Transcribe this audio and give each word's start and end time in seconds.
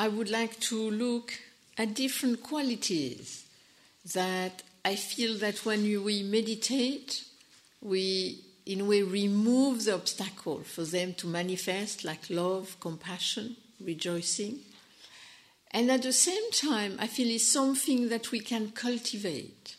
I 0.00 0.06
would 0.06 0.30
like 0.30 0.60
to 0.60 0.90
look 0.90 1.32
at 1.76 1.94
different 1.94 2.44
qualities 2.44 3.44
that 4.14 4.62
I 4.84 4.94
feel 4.94 5.36
that 5.38 5.66
when 5.66 5.82
we 5.82 6.22
meditate, 6.22 7.24
we 7.82 8.44
in 8.64 8.82
a 8.82 8.84
way 8.84 9.02
remove 9.02 9.84
the 9.84 9.94
obstacle 9.94 10.60
for 10.60 10.84
them 10.84 11.14
to 11.14 11.26
manifest 11.26 12.04
like 12.04 12.30
love, 12.30 12.76
compassion, 12.78 13.56
rejoicing. 13.80 14.60
And 15.72 15.90
at 15.90 16.02
the 16.02 16.12
same 16.12 16.50
time, 16.52 16.96
I 17.00 17.08
feel 17.08 17.34
it's 17.34 17.48
something 17.48 18.08
that 18.08 18.30
we 18.30 18.38
can 18.38 18.70
cultivate. 18.70 19.74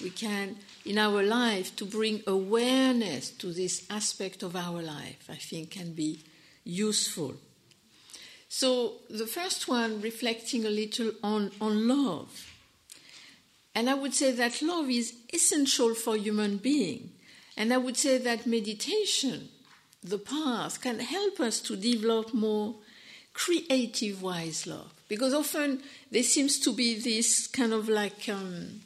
We 0.00 0.10
can, 0.10 0.56
in 0.84 0.98
our 0.98 1.22
life, 1.24 1.74
to 1.76 1.84
bring 1.84 2.22
awareness 2.28 3.30
to 3.30 3.52
this 3.52 3.86
aspect 3.90 4.44
of 4.44 4.54
our 4.54 4.82
life, 4.82 5.28
I 5.28 5.36
think 5.36 5.72
can 5.72 5.94
be 5.94 6.22
useful. 6.62 7.34
So, 8.48 8.94
the 9.10 9.26
first 9.26 9.68
one, 9.68 10.00
reflecting 10.00 10.64
a 10.64 10.70
little 10.70 11.12
on, 11.22 11.50
on 11.60 11.88
love. 11.88 12.50
And 13.74 13.90
I 13.90 13.94
would 13.94 14.14
say 14.14 14.30
that 14.32 14.62
love 14.62 14.88
is 14.88 15.14
essential 15.32 15.94
for 15.94 16.16
human 16.16 16.58
being. 16.58 17.10
And 17.56 17.72
I 17.72 17.78
would 17.78 17.96
say 17.96 18.18
that 18.18 18.46
meditation, 18.46 19.48
the 20.02 20.18
path, 20.18 20.80
can 20.80 21.00
help 21.00 21.40
us 21.40 21.60
to 21.62 21.76
develop 21.76 22.32
more 22.32 22.76
creative 23.32 24.22
wise 24.22 24.66
love. 24.66 24.92
Because 25.08 25.34
often 25.34 25.82
there 26.10 26.22
seems 26.22 26.58
to 26.60 26.72
be 26.72 26.98
this 26.98 27.46
kind 27.46 27.72
of 27.72 27.88
like 27.88 28.28
um, 28.28 28.80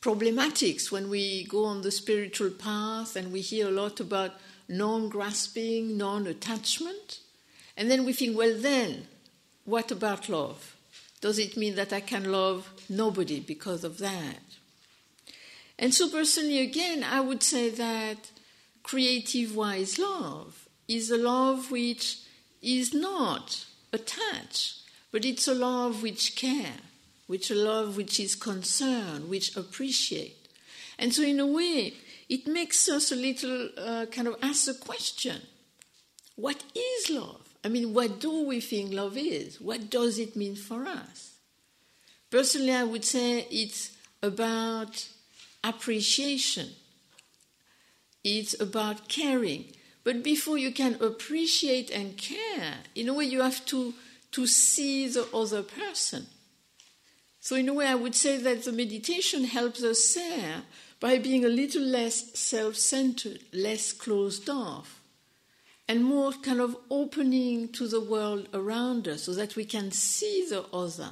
problematics 0.00 0.90
when 0.90 1.08
we 1.08 1.44
go 1.44 1.64
on 1.64 1.82
the 1.82 1.90
spiritual 1.90 2.50
path 2.50 3.16
and 3.16 3.32
we 3.32 3.40
hear 3.40 3.68
a 3.68 3.70
lot 3.70 4.00
about 4.00 4.32
non 4.68 5.08
grasping, 5.08 5.96
non 5.96 6.26
attachment. 6.26 7.20
And 7.78 7.88
then 7.88 8.04
we 8.04 8.12
think, 8.12 8.36
well, 8.36 8.54
then, 8.58 9.06
what 9.64 9.92
about 9.92 10.28
love? 10.28 10.76
Does 11.20 11.38
it 11.38 11.56
mean 11.56 11.76
that 11.76 11.92
I 11.92 12.00
can 12.00 12.32
love 12.32 12.68
nobody 12.88 13.38
because 13.38 13.84
of 13.84 13.98
that? 13.98 14.40
And 15.78 15.94
so, 15.94 16.10
personally, 16.10 16.58
again, 16.58 17.04
I 17.04 17.20
would 17.20 17.40
say 17.40 17.70
that 17.70 18.32
creative 18.82 19.54
wise 19.54 19.96
love 19.96 20.68
is 20.88 21.08
a 21.12 21.16
love 21.16 21.70
which 21.70 22.18
is 22.60 22.92
not 22.92 23.64
attached, 23.92 24.80
but 25.12 25.24
it's 25.24 25.46
a 25.46 25.54
love 25.54 26.02
which 26.02 26.34
care, 26.34 26.78
which 27.28 27.48
a 27.48 27.54
love 27.54 27.96
which 27.96 28.18
is 28.18 28.34
concerned, 28.34 29.28
which 29.28 29.56
appreciate. 29.56 30.48
And 30.98 31.14
so, 31.14 31.22
in 31.22 31.38
a 31.38 31.46
way, 31.46 31.94
it 32.28 32.48
makes 32.48 32.88
us 32.88 33.12
a 33.12 33.16
little 33.16 33.68
uh, 33.78 34.06
kind 34.06 34.26
of 34.26 34.34
ask 34.42 34.66
the 34.66 34.74
question 34.74 35.42
what 36.34 36.64
is 36.74 37.10
love? 37.10 37.47
I 37.64 37.68
mean, 37.68 37.92
what 37.92 38.20
do 38.20 38.44
we 38.44 38.60
think 38.60 38.92
love 38.92 39.16
is? 39.16 39.60
What 39.60 39.90
does 39.90 40.18
it 40.18 40.36
mean 40.36 40.54
for 40.54 40.86
us? 40.86 41.34
Personally, 42.30 42.72
I 42.72 42.84
would 42.84 43.04
say 43.04 43.46
it's 43.50 43.96
about 44.22 45.08
appreciation, 45.64 46.68
it's 48.22 48.58
about 48.60 49.08
caring. 49.08 49.72
But 50.04 50.22
before 50.22 50.56
you 50.56 50.72
can 50.72 50.94
appreciate 51.02 51.90
and 51.90 52.16
care, 52.16 52.76
in 52.94 53.08
a 53.08 53.14
way, 53.14 53.26
you 53.26 53.42
have 53.42 53.66
to, 53.66 53.92
to 54.32 54.46
see 54.46 55.06
the 55.06 55.28
other 55.34 55.62
person. 55.62 56.28
So, 57.40 57.56
in 57.56 57.68
a 57.68 57.74
way, 57.74 57.86
I 57.86 57.94
would 57.94 58.14
say 58.14 58.38
that 58.38 58.64
the 58.64 58.72
meditation 58.72 59.44
helps 59.44 59.82
us 59.82 60.14
there 60.14 60.62
by 61.00 61.18
being 61.18 61.44
a 61.44 61.48
little 61.48 61.82
less 61.82 62.38
self 62.38 62.76
centered, 62.76 63.40
less 63.52 63.92
closed 63.92 64.48
off, 64.48 64.97
and 65.88 66.04
more 66.04 66.32
kind 66.32 66.60
of 66.60 66.76
opening 66.90 67.70
to 67.70 67.88
the 67.88 68.00
world 68.00 68.46
around 68.52 69.08
us 69.08 69.22
so 69.22 69.32
that 69.32 69.56
we 69.56 69.64
can 69.64 69.90
see 69.90 70.46
the 70.48 70.64
other. 70.72 71.10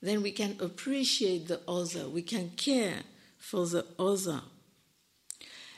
Then 0.00 0.22
we 0.22 0.32
can 0.32 0.56
appreciate 0.60 1.46
the 1.46 1.60
other, 1.68 2.08
we 2.08 2.22
can 2.22 2.50
care 2.56 3.02
for 3.38 3.66
the 3.66 3.84
other. 3.98 4.40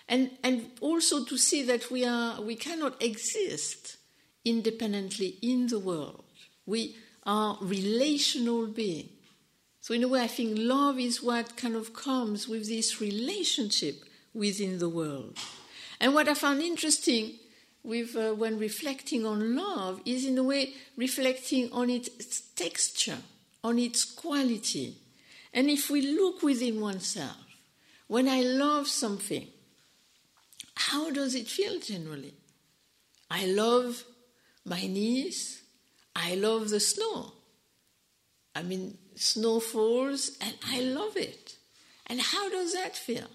And, 0.08 0.30
and 0.42 0.70
also 0.80 1.24
to 1.24 1.36
see 1.36 1.62
that 1.64 1.90
we, 1.90 2.04
are, 2.04 2.40
we 2.40 2.56
cannot 2.56 3.02
exist 3.02 3.96
independently 4.44 5.38
in 5.42 5.66
the 5.66 5.78
world. 5.78 6.24
We 6.66 6.96
are 7.24 7.58
relational 7.60 8.66
beings. 8.66 9.10
So, 9.80 9.92
in 9.92 10.02
a 10.02 10.08
way, 10.08 10.22
I 10.22 10.28
think 10.28 10.56
love 10.58 10.98
is 10.98 11.22
what 11.22 11.58
kind 11.58 11.76
of 11.76 11.92
comes 11.92 12.48
with 12.48 12.66
this 12.66 13.02
relationship 13.02 13.96
within 14.32 14.78
the 14.78 14.88
world. 14.88 15.36
And 16.00 16.14
what 16.14 16.26
I 16.26 16.32
found 16.32 16.62
interesting 16.62 17.34
with, 17.84 18.16
uh, 18.16 18.32
when 18.32 18.58
reflecting 18.58 19.24
on 19.24 19.54
love 19.54 20.00
is, 20.04 20.24
in 20.24 20.38
a 20.38 20.42
way, 20.42 20.72
reflecting 20.96 21.70
on 21.70 21.90
its 21.90 22.40
texture, 22.56 23.18
on 23.62 23.78
its 23.78 24.04
quality. 24.04 24.96
And 25.52 25.70
if 25.70 25.90
we 25.90 26.00
look 26.00 26.42
within 26.42 26.80
oneself, 26.80 27.36
when 28.08 28.28
I 28.28 28.40
love 28.40 28.88
something, 28.88 29.46
how 30.74 31.10
does 31.10 31.34
it 31.34 31.46
feel 31.46 31.78
generally? 31.78 32.34
I 33.30 33.46
love 33.46 34.02
my 34.64 34.86
niece. 34.86 35.62
I 36.16 36.34
love 36.34 36.70
the 36.70 36.80
snow. 36.80 37.32
I 38.54 38.62
mean, 38.62 38.96
snow 39.14 39.60
falls 39.60 40.36
and 40.40 40.54
I 40.66 40.80
love 40.80 41.16
it. 41.16 41.56
And 42.06 42.20
how 42.20 42.48
does 42.50 42.72
that 42.74 42.96
feel? 42.96 43.28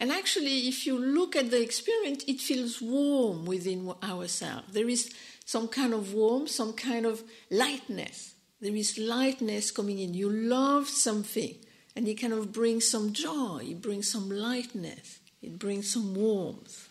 And 0.00 0.10
actually, 0.10 0.66
if 0.66 0.86
you 0.86 0.98
look 0.98 1.36
at 1.36 1.50
the 1.50 1.60
experience, 1.60 2.24
it 2.26 2.40
feels 2.40 2.80
warm 2.80 3.44
within 3.44 3.92
ourselves. 4.02 4.72
There 4.72 4.88
is 4.88 5.12
some 5.44 5.68
kind 5.68 5.92
of 5.92 6.14
warmth, 6.14 6.48
some 6.48 6.72
kind 6.72 7.04
of 7.04 7.22
lightness. 7.50 8.34
There 8.62 8.74
is 8.74 8.96
lightness 8.98 9.70
coming 9.70 9.98
in. 9.98 10.14
You 10.14 10.30
love 10.30 10.88
something, 10.88 11.54
and 11.94 12.08
it 12.08 12.14
kind 12.14 12.32
of 12.32 12.50
brings 12.50 12.88
some 12.88 13.12
joy, 13.12 13.66
it 13.68 13.82
brings 13.82 14.10
some 14.10 14.30
lightness, 14.30 15.20
it 15.42 15.58
brings 15.58 15.90
some 15.90 16.14
warmth. 16.14 16.88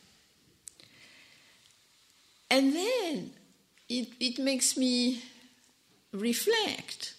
And 2.51 2.73
then 2.73 3.31
it, 3.87 4.09
it 4.19 4.39
makes 4.39 4.77
me 4.77 5.23
reflect 6.11 7.15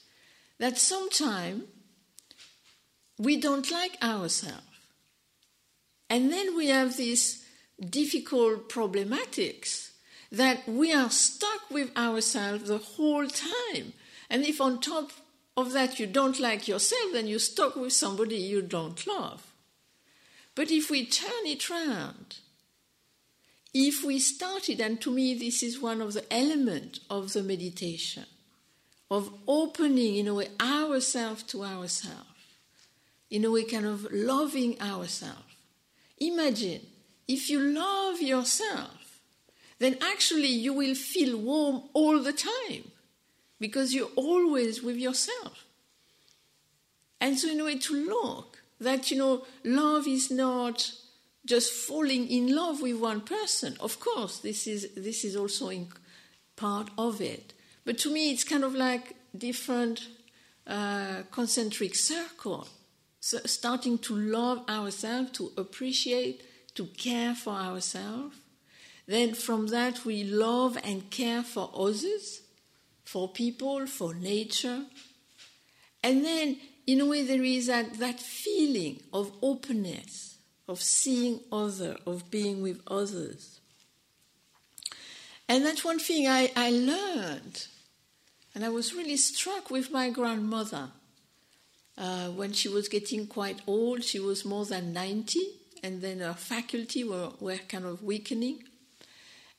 that 0.58 0.78
sometimes 0.78 1.64
we 3.18 3.40
don't 3.40 3.70
like 3.70 3.96
ourselves. 4.02 4.69
And 6.10 6.32
then 6.32 6.56
we 6.56 6.66
have 6.66 6.96
these 6.96 7.46
difficult 7.78 8.68
problematics 8.68 9.92
that 10.32 10.68
we 10.68 10.92
are 10.92 11.10
stuck 11.10 11.70
with 11.70 11.96
ourselves 11.96 12.68
the 12.68 12.78
whole 12.78 13.26
time. 13.28 13.92
And 14.28 14.44
if 14.44 14.60
on 14.60 14.80
top 14.80 15.12
of 15.56 15.72
that 15.72 16.00
you 16.00 16.06
don't 16.06 16.40
like 16.40 16.68
yourself, 16.68 17.12
then 17.12 17.28
you're 17.28 17.38
stuck 17.38 17.76
with 17.76 17.92
somebody 17.92 18.36
you 18.36 18.60
don't 18.60 19.06
love. 19.06 19.46
But 20.54 20.70
if 20.70 20.90
we 20.90 21.06
turn 21.06 21.46
it 21.46 21.70
round, 21.70 22.38
if 23.72 24.02
we 24.04 24.18
started, 24.18 24.80
and 24.80 25.00
to 25.00 25.12
me 25.12 25.34
this 25.34 25.62
is 25.62 25.80
one 25.80 26.00
of 26.00 26.12
the 26.12 26.32
elements 26.32 27.00
of 27.08 27.32
the 27.32 27.42
meditation, 27.42 28.26
of 29.10 29.32
opening, 29.46 30.16
in 30.16 30.28
a 30.28 30.34
way, 30.34 30.48
ourselves 30.60 31.44
to 31.44 31.64
ourselves, 31.64 32.26
in 33.30 33.44
a 33.44 33.50
way, 33.50 33.64
kind 33.64 33.86
of 33.86 34.06
loving 34.12 34.80
ourselves. 34.80 35.49
Imagine 36.20 36.80
if 37.26 37.48
you 37.48 37.60
love 37.60 38.20
yourself, 38.20 39.20
then 39.78 39.96
actually 40.02 40.48
you 40.48 40.74
will 40.74 40.94
feel 40.94 41.38
warm 41.38 41.82
all 41.94 42.22
the 42.22 42.32
time 42.32 42.90
because 43.58 43.94
you're 43.94 44.10
always 44.16 44.82
with 44.82 44.96
yourself. 44.96 45.64
And 47.20 47.38
so, 47.38 47.50
in 47.50 47.60
a 47.60 47.64
way, 47.64 47.78
to 47.78 47.94
look 47.94 48.62
that, 48.80 49.10
you 49.10 49.18
know, 49.18 49.44
love 49.64 50.06
is 50.06 50.30
not 50.30 50.92
just 51.44 51.72
falling 51.72 52.28
in 52.28 52.54
love 52.54 52.80
with 52.80 52.96
one 52.96 53.20
person. 53.20 53.76
Of 53.80 54.00
course, 54.00 54.38
this 54.38 54.66
is, 54.66 54.88
this 54.96 55.24
is 55.24 55.36
also 55.36 55.70
part 56.56 56.90
of 56.96 57.20
it. 57.20 57.52
But 57.84 57.98
to 57.98 58.12
me, 58.12 58.30
it's 58.30 58.44
kind 58.44 58.64
of 58.64 58.74
like 58.74 59.16
different 59.36 60.06
uh, 60.66 61.22
concentric 61.30 61.94
circle, 61.94 62.68
so 63.20 63.38
starting 63.44 63.98
to 63.98 64.16
love 64.16 64.68
ourselves, 64.68 65.32
to 65.32 65.52
appreciate, 65.58 66.42
to 66.74 66.86
care 66.86 67.34
for 67.34 67.52
ourselves. 67.52 68.36
Then 69.06 69.34
from 69.34 69.66
that, 69.68 70.04
we 70.04 70.24
love 70.24 70.78
and 70.82 71.10
care 71.10 71.42
for 71.42 71.70
others, 71.74 72.40
for 73.04 73.28
people, 73.28 73.86
for 73.86 74.14
nature. 74.14 74.84
And 76.02 76.24
then, 76.24 76.58
in 76.86 77.00
a 77.00 77.06
way, 77.06 77.24
there 77.24 77.42
is 77.42 77.66
that, 77.66 77.98
that 77.98 78.20
feeling 78.20 79.02
of 79.12 79.32
openness, 79.42 80.38
of 80.66 80.80
seeing 80.80 81.40
other, 81.52 81.98
of 82.06 82.30
being 82.30 82.62
with 82.62 82.80
others. 82.86 83.60
And 85.48 85.66
that's 85.66 85.84
one 85.84 85.98
thing 85.98 86.26
I, 86.28 86.50
I 86.56 86.70
learned. 86.70 87.66
And 88.54 88.64
I 88.64 88.68
was 88.68 88.94
really 88.94 89.16
struck 89.16 89.70
with 89.70 89.90
my 89.90 90.08
grandmother. 90.08 90.92
Uh, 92.00 92.28
when 92.28 92.50
she 92.50 92.66
was 92.66 92.88
getting 92.88 93.26
quite 93.26 93.60
old, 93.66 94.02
she 94.02 94.18
was 94.18 94.42
more 94.42 94.64
than 94.64 94.90
90, 94.94 95.38
and 95.82 96.00
then 96.00 96.20
her 96.20 96.32
faculty 96.32 97.04
were, 97.04 97.28
were 97.40 97.58
kind 97.68 97.84
of 97.84 98.02
weakening. 98.02 98.64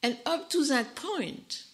And 0.02 0.18
up 0.26 0.50
to 0.50 0.66
that 0.66 0.96
point, 0.96 1.66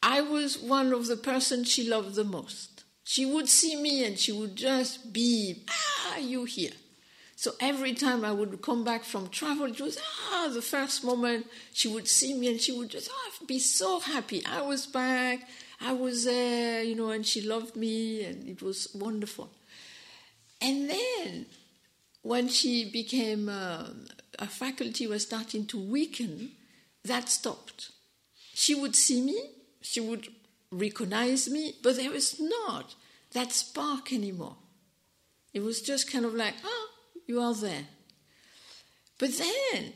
I 0.00 0.20
was 0.20 0.56
one 0.56 0.92
of 0.92 1.08
the 1.08 1.16
persons 1.16 1.68
she 1.68 1.88
loved 1.88 2.14
the 2.14 2.22
most. 2.22 2.84
She 3.02 3.26
would 3.26 3.48
see 3.48 3.74
me 3.74 4.04
and 4.04 4.16
she 4.16 4.30
would 4.30 4.54
just 4.54 5.12
be, 5.12 5.64
ah, 5.68 6.18
you 6.18 6.44
here. 6.44 6.72
So 7.34 7.52
every 7.60 7.94
time 7.94 8.24
I 8.24 8.30
would 8.30 8.62
come 8.62 8.84
back 8.84 9.02
from 9.02 9.28
travel, 9.28 9.66
it 9.66 9.80
was, 9.80 9.98
ah, 10.30 10.48
the 10.54 10.62
first 10.62 11.02
moment 11.02 11.46
she 11.72 11.88
would 11.88 12.06
see 12.06 12.32
me 12.32 12.48
and 12.48 12.60
she 12.60 12.70
would 12.70 12.90
just 12.90 13.10
oh, 13.12 13.46
be 13.46 13.58
so 13.58 13.98
happy. 13.98 14.46
I 14.46 14.62
was 14.62 14.86
back, 14.86 15.48
I 15.80 15.92
was 15.92 16.24
there, 16.24 16.82
you 16.82 16.94
know, 16.94 17.10
and 17.10 17.26
she 17.26 17.40
loved 17.40 17.76
me 17.76 18.24
and 18.24 18.48
it 18.48 18.62
was 18.62 18.88
wonderful. 18.94 19.50
And 20.60 20.88
then 20.88 21.46
when 22.22 22.48
she 22.48 22.90
became, 22.90 23.48
uh, 23.48 23.84
a 24.38 24.46
faculty 24.46 25.06
was 25.06 25.22
starting 25.22 25.66
to 25.66 25.78
weaken, 25.78 26.52
that 27.04 27.28
stopped. 27.28 27.90
She 28.54 28.74
would 28.74 28.96
see 28.96 29.20
me, 29.20 29.38
she 29.80 30.00
would 30.00 30.28
recognize 30.70 31.48
me, 31.48 31.74
but 31.82 31.96
there 31.96 32.10
was 32.10 32.40
not 32.40 32.94
that 33.32 33.52
spark 33.52 34.12
anymore. 34.12 34.56
It 35.52 35.62
was 35.62 35.80
just 35.80 36.10
kind 36.10 36.24
of 36.24 36.34
like, 36.34 36.54
oh, 36.64 36.88
you 37.26 37.40
are 37.40 37.54
there. 37.54 37.86
But 39.18 39.30
then, 39.38 39.92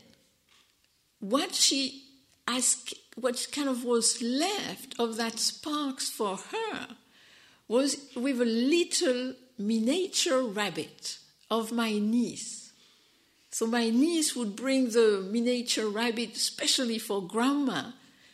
what 1.18 1.54
she 1.54 2.04
asked, 2.46 2.94
what 3.20 3.46
kind 3.52 3.68
of 3.68 3.84
was 3.84 4.22
left 4.22 4.98
of 4.98 5.16
that 5.16 5.38
sparks 5.38 6.08
for 6.08 6.36
her 6.36 6.88
was 7.68 8.08
with 8.16 8.40
a 8.40 8.44
little 8.44 9.34
miniature 9.58 10.42
rabbit 10.42 11.18
of 11.50 11.72
my 11.72 11.98
niece. 11.98 12.72
So 13.50 13.66
my 13.66 13.90
niece 13.90 14.34
would 14.36 14.56
bring 14.56 14.90
the 14.90 15.26
miniature 15.30 15.88
rabbit, 15.88 16.36
especially 16.36 16.98
for 16.98 17.26
grandma, 17.26 17.92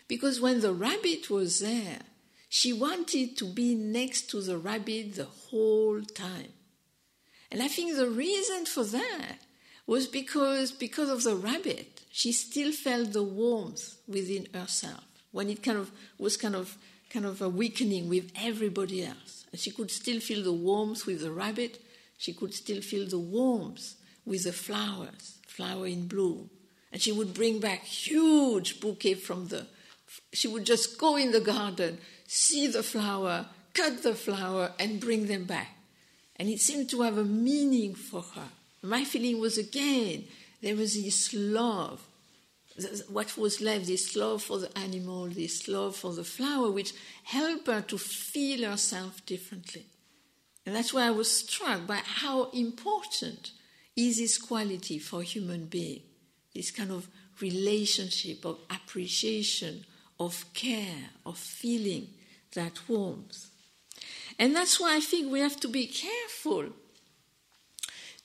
because 0.09 0.41
when 0.41 0.61
the 0.61 0.73
rabbit 0.73 1.31
was 1.31 1.61
there, 1.61 2.01
she 2.49 2.73
wanted 2.73 3.37
to 3.39 3.45
be 3.45 3.75
next 3.75 4.31
to 4.31 4.41
the 4.41 4.57
rabbit 4.57 5.15
the 5.15 5.25
whole 5.25 6.01
time. 6.03 6.53
And 7.51 7.63
I 7.63 7.69
think 7.69 7.97
the 7.97 8.09
reason 8.09 8.67
for 8.67 8.85
that 8.85 9.39
was 9.87 10.07
because, 10.07 10.73
because 10.73 11.09
of 11.09 11.23
the 11.23 11.35
rabbit, 11.35 11.96
she 12.17 12.33
still 12.33 12.73
felt 12.73 13.13
the 13.13 13.23
warmth 13.23 13.97
within 14.09 14.47
herself 14.55 15.05
when 15.33 15.51
it 15.51 15.63
kind 15.63 15.77
of 15.77 15.91
was 16.17 16.39
kind 16.39 16.57
of 16.57 16.79
kind 17.11 17.27
of 17.27 17.43
a 17.43 17.49
weakening 17.49 18.09
with 18.09 18.33
everybody 18.41 19.05
else. 19.05 19.45
And 19.53 19.61
she 19.61 19.71
could 19.71 19.91
still 19.91 20.19
feel 20.21 20.43
the 20.43 20.51
warmth 20.51 21.05
with 21.05 21.21
the 21.21 21.31
rabbit, 21.31 21.79
she 22.17 22.33
could 22.33 22.55
still 22.55 22.81
feel 22.81 23.07
the 23.07 23.19
warmth 23.19 23.97
with 24.25 24.45
the 24.45 24.55
flowers, 24.55 25.37
flower 25.47 25.87
in 25.87 26.09
bloom. 26.09 26.49
And 26.91 27.03
she 27.03 27.13
would 27.13 27.35
bring 27.35 27.61
back 27.61 27.83
huge 27.85 28.81
bouquet 28.81 29.13
from 29.13 29.49
the 29.49 29.67
she 30.33 30.49
would 30.49 30.65
just 30.65 30.97
go 30.97 31.17
in 31.17 31.33
the 31.33 31.41
garden, 31.41 31.99
see 32.27 32.67
the 32.67 32.83
flower, 32.83 33.47
cut 33.75 34.03
the 34.03 34.15
flower, 34.15 34.73
and 34.79 35.01
bring 35.01 35.27
them 35.27 35.45
back. 35.45 35.77
And 36.37 36.49
it 36.49 36.61
seemed 36.61 36.89
to 36.91 37.03
have 37.03 37.19
a 37.19 37.25
meaning 37.25 37.95
for 37.95 38.23
her. 38.23 38.49
My 38.83 39.05
feeling 39.05 39.39
was 39.39 39.59
again, 39.59 40.25
there 40.63 40.77
was 40.77 40.95
this 40.95 41.33
love. 41.35 42.07
What 43.09 43.39
was 43.39 43.61
left, 43.61 43.87
this 43.87 44.15
love 44.17 44.43
for 44.43 44.59
the 44.59 44.79
animal, 44.79 45.29
this 45.29 45.67
love 45.67 45.97
for 45.97 46.13
the 46.13 46.25
flower, 46.25 46.71
which 46.71 46.93
helped 47.25 47.69
her 47.69 47.81
to 47.81 47.97
feel 47.97 48.69
herself 48.69 49.25
differently. 49.25 49.87
And 50.67 50.75
that's 50.75 50.93
why 50.93 51.07
I 51.07 51.11
was 51.11 51.31
struck 51.31 51.87
by 51.87 52.01
how 52.05 52.51
important 52.51 53.53
is 53.95 54.19
this 54.19 54.37
quality 54.37 54.99
for 54.99 55.23
human 55.23 55.67
being, 55.67 56.03
this 56.55 56.71
kind 56.71 56.91
of 56.91 57.09
relationship 57.41 58.45
of 58.45 58.59
appreciation, 58.69 59.85
of 60.21 60.45
care, 60.53 61.11
of 61.25 61.39
feeling 61.39 62.09
that 62.55 62.89
warmth. 62.89 63.51
And 64.39 64.55
that's 64.55 64.79
why 64.79 64.97
I 64.97 65.01
think 65.01 65.33
we 65.33 65.41
have 65.41 65.59
to 65.61 65.69
be 65.69 65.87
careful 65.87 66.67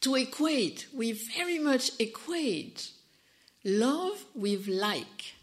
to 0.01 0.15
equate, 0.15 0.87
we 0.93 1.11
very 1.11 1.59
much 1.59 1.91
equate 1.99 2.91
love 3.63 4.25
with 4.33 4.67
like 4.67 5.33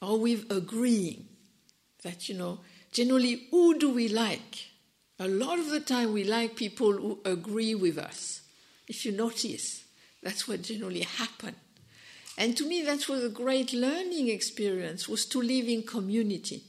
or 0.00 0.18
with 0.18 0.50
agreeing. 0.50 1.28
That, 2.02 2.28
you 2.28 2.36
know, 2.36 2.60
generally, 2.90 3.48
who 3.50 3.78
do 3.78 3.90
we 3.92 4.08
like? 4.08 4.66
A 5.18 5.28
lot 5.28 5.58
of 5.58 5.70
the 5.70 5.80
time, 5.80 6.12
we 6.12 6.24
like 6.24 6.56
people 6.56 6.92
who 6.92 7.20
agree 7.24 7.74
with 7.74 7.98
us. 7.98 8.42
If 8.88 9.04
you 9.04 9.12
notice, 9.12 9.84
that's 10.22 10.48
what 10.48 10.62
generally 10.62 11.02
happens. 11.02 11.56
And 12.38 12.56
to 12.56 12.66
me, 12.66 12.82
that 12.82 13.08
was 13.08 13.22
a 13.22 13.28
great 13.28 13.72
learning 13.72 14.28
experience, 14.28 15.08
was 15.08 15.26
to 15.26 15.42
live 15.42 15.68
in 15.68 15.82
community. 15.82 16.62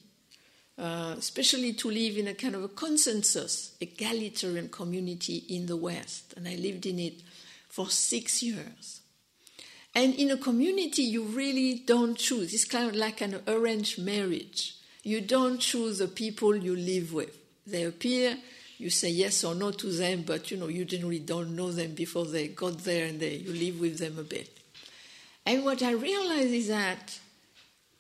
Uh, 0.76 1.14
especially 1.20 1.72
to 1.72 1.88
live 1.92 2.18
in 2.18 2.28
a 2.28 2.34
kind 2.34 2.56
of 2.56 2.64
a 2.64 2.68
consensus, 2.68 3.76
egalitarian 3.80 4.68
community 4.70 5.46
in 5.50 5.68
the 5.68 5.78
West. 5.78 6.34
And 6.36 6.48
I 6.48 6.56
lived 6.56 6.88
in 6.88 6.98
it 6.98 7.22
for 7.70 7.92
six 7.92 8.42
years. 8.42 9.02
And 9.94 10.16
in 10.16 10.32
a 10.32 10.38
community, 10.38 11.04
you 11.04 11.26
really 11.26 11.76
don't 11.86 12.18
choose. 12.18 12.56
It's 12.56 12.66
kind 12.66 12.90
of 12.90 12.96
like 12.96 13.22
an 13.22 13.42
arranged 13.48 14.04
marriage. 14.04 14.76
You 15.04 15.22
don't 15.22 15.60
choose 15.60 16.00
the 16.00 16.08
people 16.08 16.56
you 16.56 16.76
live 16.76 17.14
with. 17.14 17.38
They 17.68 17.84
appear, 17.84 18.38
you 18.80 18.90
say 18.90 19.12
yes 19.12 19.44
or 19.44 19.54
no 19.54 19.70
to 19.70 19.92
them, 19.92 20.24
but 20.24 20.50
you 20.50 20.58
know 20.58 20.70
you 20.70 20.86
generally 20.86 21.20
don't 21.20 21.56
know 21.56 21.72
them 21.72 21.94
before 21.94 22.26
they 22.26 22.48
got 22.48 22.80
there, 22.80 23.06
and 23.06 23.20
they, 23.20 23.36
you 23.36 23.54
live 23.54 23.80
with 23.80 24.00
them 24.00 24.18
a 24.18 24.24
bit. 24.24 24.58
And 25.46 25.64
what 25.64 25.84
I 25.84 25.92
realized 25.92 26.52
is 26.52 26.70
that 26.70 27.20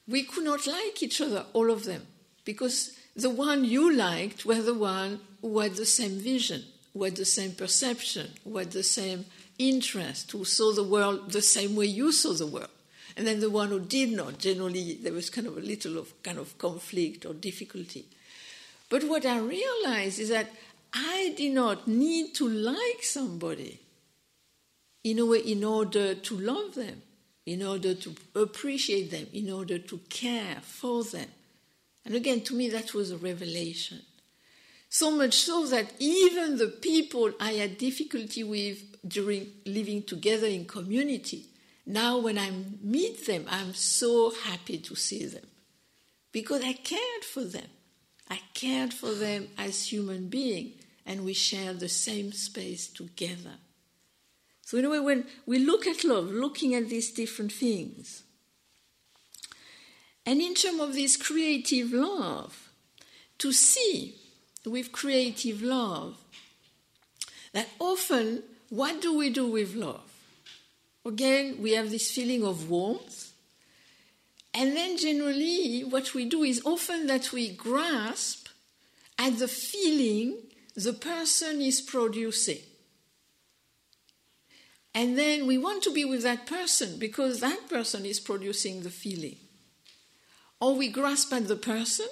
we 0.07 0.23
could 0.23 0.43
not 0.43 0.65
like 0.65 1.03
each 1.03 1.21
other, 1.21 1.45
all 1.53 1.69
of 1.69 1.83
them 1.83 2.07
because 2.45 2.97
the 3.15 3.29
one 3.29 3.63
you 3.63 3.93
liked 3.93 4.45
were 4.45 4.61
the 4.61 4.73
one 4.73 5.19
who 5.41 5.59
had 5.59 5.75
the 5.75 5.85
same 5.85 6.19
vision, 6.19 6.63
who 6.93 7.03
had 7.03 7.15
the 7.15 7.25
same 7.25 7.51
perception, 7.51 8.31
who 8.43 8.57
had 8.57 8.71
the 8.71 8.83
same 8.83 9.25
interest, 9.59 10.31
who 10.31 10.45
saw 10.45 10.73
the 10.73 10.83
world 10.83 11.31
the 11.31 11.41
same 11.41 11.75
way 11.75 11.85
you 11.85 12.11
saw 12.11 12.33
the 12.33 12.47
world. 12.47 12.69
And 13.15 13.27
then 13.27 13.39
the 13.39 13.49
one 13.49 13.69
who 13.69 13.79
did 13.79 14.11
not, 14.11 14.39
generally 14.39 14.95
there 14.95 15.13
was 15.13 15.29
kind 15.29 15.45
of 15.45 15.57
a 15.57 15.61
little 15.61 15.97
of 15.97 16.21
kind 16.23 16.39
of 16.39 16.57
conflict 16.57 17.25
or 17.25 17.33
difficulty. 17.33 18.05
But 18.89 19.03
what 19.03 19.25
I 19.25 19.37
realized 19.37 20.19
is 20.19 20.29
that 20.29 20.49
I 20.93 21.33
did 21.37 21.53
not 21.53 21.87
need 21.87 22.33
to 22.35 22.47
like 22.47 23.03
somebody 23.03 23.79
in 25.03 25.19
a 25.19 25.25
way 25.25 25.39
in 25.39 25.63
order 25.63 26.15
to 26.15 26.37
love 26.37 26.75
them, 26.75 27.01
in 27.45 27.63
order 27.63 27.93
to 27.93 28.15
appreciate 28.35 29.11
them, 29.11 29.27
in 29.33 29.51
order 29.51 29.77
to 29.77 29.97
care 30.09 30.57
for 30.61 31.03
them. 31.03 31.27
And 32.05 32.15
again, 32.15 32.41
to 32.41 32.55
me, 32.55 32.69
that 32.69 32.93
was 32.93 33.11
a 33.11 33.17
revelation. 33.17 34.01
So 34.89 35.09
much 35.09 35.33
so 35.33 35.65
that 35.67 35.93
even 35.99 36.57
the 36.57 36.67
people 36.67 37.31
I 37.39 37.53
had 37.53 37.77
difficulty 37.77 38.43
with 38.43 38.83
during 39.07 39.51
living 39.65 40.03
together 40.03 40.47
in 40.47 40.65
community, 40.65 41.45
now 41.85 42.19
when 42.19 42.37
I 42.37 42.51
meet 42.81 43.25
them, 43.25 43.45
I'm 43.49 43.73
so 43.73 44.31
happy 44.31 44.77
to 44.77 44.95
see 44.95 45.25
them 45.25 45.47
because 46.31 46.63
I 46.63 46.73
cared 46.73 47.23
for 47.23 47.43
them. 47.43 47.67
I 48.29 48.39
cared 48.53 48.93
for 48.93 49.13
them 49.13 49.49
as 49.57 49.91
human 49.91 50.27
beings, 50.27 50.73
and 51.05 51.25
we 51.25 51.33
share 51.33 51.73
the 51.73 51.89
same 51.89 52.31
space 52.31 52.87
together. 52.87 53.57
So, 54.61 54.77
in 54.77 54.85
a 54.85 54.89
way, 54.89 54.99
when 54.99 55.25
we 55.45 55.59
look 55.59 55.85
at 55.85 56.03
love, 56.03 56.31
looking 56.31 56.73
at 56.73 56.89
these 56.89 57.11
different 57.11 57.51
things, 57.51 58.23
and 60.25 60.41
in 60.41 60.53
terms 60.53 60.79
of 60.79 60.93
this 60.93 61.17
creative 61.17 61.91
love, 61.91 62.69
to 63.39 63.51
see 63.51 64.15
with 64.65 64.91
creative 64.91 65.61
love 65.61 66.17
that 67.51 67.67
often 67.79 68.43
what 68.69 69.01
do 69.01 69.17
we 69.17 69.29
do 69.29 69.47
with 69.47 69.75
love? 69.75 70.09
Again, 71.05 71.57
we 71.61 71.73
have 71.73 71.91
this 71.91 72.11
feeling 72.11 72.43
of 72.43 72.69
warmth. 72.69 73.33
And 74.53 74.75
then 74.75 74.97
generally, 74.97 75.81
what 75.81 76.13
we 76.13 76.25
do 76.25 76.43
is 76.43 76.61
often 76.63 77.07
that 77.07 77.31
we 77.31 77.49
grasp 77.49 78.47
at 79.19 79.39
the 79.39 79.47
feeling 79.47 80.37
the 80.75 80.93
person 80.93 81.61
is 81.61 81.81
producing. 81.81 82.59
And 84.95 85.17
then 85.17 85.47
we 85.47 85.57
want 85.57 85.83
to 85.83 85.93
be 85.93 86.05
with 86.05 86.23
that 86.23 86.45
person 86.45 86.97
because 86.99 87.39
that 87.39 87.67
person 87.67 88.05
is 88.05 88.19
producing 88.19 88.81
the 88.83 88.91
feeling. 88.91 89.37
Or 90.59 90.75
we 90.75 90.87
grasp 90.89 91.33
at 91.33 91.47
the 91.47 91.55
person, 91.55 92.07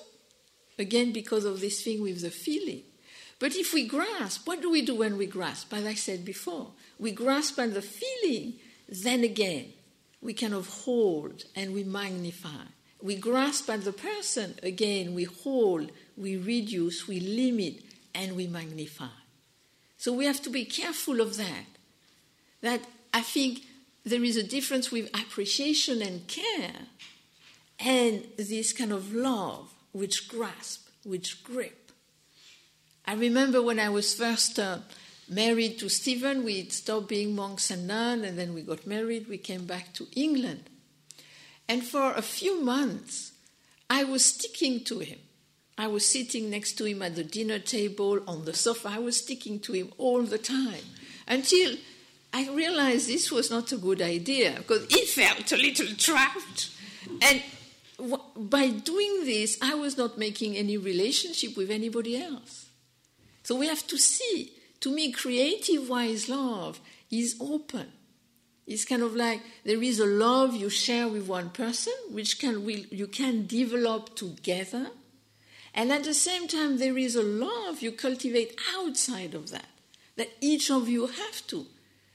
again 0.78 1.14
because 1.14 1.46
of 1.46 1.62
this 1.62 1.84
thing 1.84 2.02
with 2.02 2.22
the 2.22 2.32
feeling. 2.32 2.84
But 3.40 3.56
if 3.56 3.74
we 3.74 3.88
grasp, 3.88 4.46
what 4.46 4.62
do 4.62 4.70
we 4.70 4.84
do 4.84 4.96
when 4.96 5.18
we 5.18 5.26
grasp? 5.26 5.74
As 5.74 5.86
I 5.86 5.96
said 5.96 6.26
before, 6.26 6.72
we 7.00 7.12
grasp 7.12 7.58
at 7.60 7.74
the 7.74 7.82
feeling, 7.82 8.54
then 8.88 9.24
again, 9.24 9.74
we 10.22 10.34
kind 10.34 10.54
of 10.54 10.68
hold 10.68 11.46
and 11.56 11.74
we 11.74 11.84
magnify. 11.84 12.66
We 13.02 13.16
grasp 13.16 13.68
at 13.70 13.84
the 13.84 13.94
person, 13.94 14.56
again, 14.62 15.16
we 15.16 15.24
hold, 15.24 15.92
we 16.16 16.38
reduce, 16.38 17.08
we 17.08 17.20
limit, 17.20 17.82
and 18.14 18.36
we 18.36 18.46
magnify. 18.46 19.18
So 19.98 20.14
we 20.14 20.26
have 20.26 20.42
to 20.44 20.52
be 20.52 20.66
careful 20.66 21.20
of 21.20 21.38
that. 21.38 21.66
That 22.62 22.82
I 23.12 23.22
think 23.22 23.64
there 24.04 24.24
is 24.24 24.38
a 24.38 24.44
difference 24.44 24.92
with 24.92 25.10
appreciation 25.20 26.04
and 26.04 26.28
care 26.28 26.74
and 27.84 28.26
this 28.38 28.74
kind 28.74 28.92
of 28.92 29.14
love, 29.14 29.72
which 29.92 30.28
grasp, 30.28 30.88
which 31.04 31.44
grip. 31.44 31.92
I 33.06 33.16
remember 33.16 33.62
when 33.62 33.80
I 33.80 33.90
was 33.90 34.14
first 34.14 34.60
uh, 34.60 34.80
married 35.28 35.80
to 35.80 35.90
Stephen, 35.90 36.44
we 36.44 36.70
stopped 36.70 37.08
being 37.08 37.36
monks 37.36 37.72
and 37.72 37.88
nuns, 37.88 38.24
and 38.24 38.38
then 38.38 38.54
we 38.54 38.62
got 38.62 38.86
married. 38.86 39.28
We 39.28 39.38
came 39.38 39.66
back 39.66 39.94
to 39.96 40.08
England. 40.16 40.70
And 41.68 41.84
for 41.84 42.14
a 42.14 42.22
few 42.22 42.62
months, 42.62 43.32
I 43.90 44.04
was 44.04 44.26
sticking 44.26 44.84
to 44.86 45.00
him. 45.00 45.20
I 45.78 45.88
was 45.88 46.06
sitting 46.06 46.50
next 46.50 46.74
to 46.74 46.86
him 46.86 47.02
at 47.02 47.16
the 47.16 47.24
dinner 47.24 47.58
table, 47.58 48.20
on 48.28 48.46
the 48.46 48.54
sofa. 48.54 48.90
I 48.90 49.00
was 49.00 49.18
sticking 49.18 49.60
to 49.62 49.74
him 49.74 49.92
all 49.98 50.22
the 50.22 50.38
time 50.38 50.84
until 51.28 51.76
I 52.34 52.50
realized 52.50 53.08
this 53.08 53.32
was 53.32 53.50
not 53.50 53.72
a 53.72 53.78
good 53.78 54.02
idea 54.02 54.56
because 54.58 54.86
he 54.88 55.06
felt 55.06 55.52
a 55.52 55.58
little 55.58 55.88
trapped. 55.96 56.70
And 57.22 57.42
by 58.36 58.70
doing 58.70 59.26
this, 59.26 59.58
I 59.62 59.76
was 59.76 59.98
not 59.98 60.18
making 60.18 60.56
any 60.56 60.78
relationship 60.78 61.56
with 61.56 61.70
anybody 61.70 62.22
else. 62.22 62.70
So 63.44 63.56
we 63.56 63.68
have 63.68 63.86
to 63.88 63.98
see. 63.98 64.54
To 64.82 64.92
me, 64.92 65.12
creative 65.12 65.90
wise 65.90 66.28
love 66.28 66.80
is 67.10 67.38
open. 67.40 67.92
It's 68.66 68.86
kind 68.86 69.02
of 69.02 69.16
like 69.16 69.42
there 69.64 69.82
is 69.84 70.00
a 70.00 70.06
love 70.06 70.56
you 70.56 70.70
share 70.70 71.08
with 71.08 71.28
one 71.28 71.50
person, 71.50 71.94
which 72.10 72.40
can 72.40 72.66
will, 72.66 72.86
you 72.90 73.08
can 73.08 73.46
develop 73.46 74.16
together, 74.16 74.88
and 75.74 75.92
at 75.92 76.04
the 76.04 76.14
same 76.14 76.48
time 76.48 76.78
there 76.78 76.98
is 76.98 77.16
a 77.16 77.24
love 77.24 77.82
you 77.82 77.92
cultivate 77.92 78.60
outside 78.76 79.34
of 79.34 79.52
that, 79.52 79.68
that 80.16 80.30
each 80.42 80.70
of 80.70 80.90
you 80.90 81.08
have 81.08 81.48
to. 81.48 81.66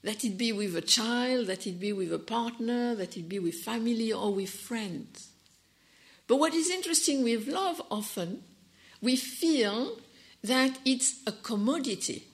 That 0.02 0.24
it 0.24 0.38
be 0.38 0.52
with 0.52 0.76
a 0.76 0.82
child, 0.82 1.48
that 1.48 1.66
it 1.66 1.80
be 1.80 1.92
with 1.92 2.12
a 2.12 2.18
partner, 2.18 2.94
that 2.94 3.16
it 3.16 3.28
be 3.28 3.40
with 3.40 3.56
family 3.56 4.12
or 4.12 4.32
with 4.32 4.50
friends. 4.50 5.30
But 6.26 6.36
what 6.36 6.54
is 6.54 6.70
interesting 6.70 7.22
with 7.22 7.46
love 7.46 7.80
often, 7.90 8.42
we 9.00 9.16
feel 9.16 9.98
that 10.42 10.78
it's 10.84 11.22
a 11.26 11.32
commodity. 11.32 12.26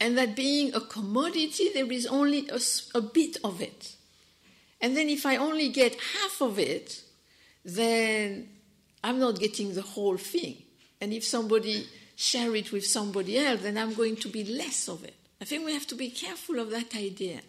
And 0.00 0.18
that 0.18 0.34
being 0.34 0.74
a 0.74 0.80
commodity, 0.80 1.70
there 1.72 1.90
is 1.90 2.06
only 2.06 2.48
a, 2.48 2.58
a 2.94 3.00
bit 3.00 3.36
of 3.44 3.60
it. 3.60 3.96
And 4.80 4.96
then 4.96 5.08
if 5.08 5.24
I 5.24 5.36
only 5.36 5.68
get 5.68 5.94
half 5.94 6.40
of 6.40 6.58
it, 6.58 7.02
then 7.64 8.48
I'm 9.02 9.18
not 9.18 9.38
getting 9.38 9.74
the 9.74 9.82
whole 9.82 10.16
thing. 10.16 10.62
And 11.00 11.12
if 11.12 11.24
somebody 11.24 11.86
share 12.16 12.54
it 12.54 12.72
with 12.72 12.86
somebody 12.86 13.38
else, 13.38 13.62
then 13.62 13.78
I'm 13.78 13.94
going 13.94 14.16
to 14.16 14.28
be 14.28 14.44
less 14.44 14.88
of 14.88 15.04
it. 15.04 15.14
I 15.40 15.44
think 15.44 15.64
we 15.64 15.72
have 15.72 15.86
to 15.88 15.94
be 15.94 16.10
careful 16.10 16.58
of 16.58 16.70
that 16.70 16.94
idea. 16.94 17.40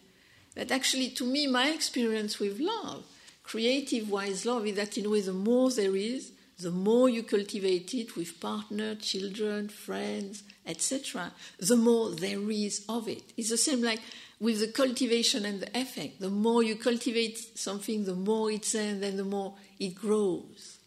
That 0.55 0.72
actually, 0.72 1.10
to 1.10 1.25
me, 1.25 1.48
my 1.48 1.69
experience 1.69 2.39
with 2.39 2.60
love, 2.60 3.03
creative 3.45 4.09
wise 4.09 4.45
love, 4.45 4.65
is 4.65 4.75
that 4.75 4.97
in 4.97 5.05
a 5.05 5.09
way, 5.09 5.21
the 5.21 5.31
more 5.31 5.69
there 5.69 5.95
is, 5.95 6.31
the 6.59 6.71
more 6.71 7.09
you 7.09 7.21
cultivate 7.21 7.93
it 7.93 8.15
with 8.15 8.39
partner, 8.39 8.95
children, 8.95 9.69
friends, 9.69 10.43
etc., 10.65 11.31
the 11.59 11.75
more 11.75 12.11
there 12.11 12.49
is 12.49 12.83
of 12.89 13.07
it. 13.07 13.23
It's 13.37 13.51
the 13.51 13.57
same 13.57 13.83
like 13.83 14.01
with 14.39 14.59
the 14.61 14.67
cultivation 14.67 15.45
and 15.45 15.59
the 15.59 15.79
effect. 15.79 16.19
The 16.19 16.29
more 16.29 16.63
you 16.63 16.75
cultivate 16.75 17.57
something, 17.57 18.05
the 18.05 18.15
more 18.15 18.51
it's 18.51 18.71
there, 18.71 18.91
and 18.91 19.03
then 19.03 19.17
the 19.17 19.23
more 19.23 19.55
it 19.79 19.95
grows. 19.95 20.79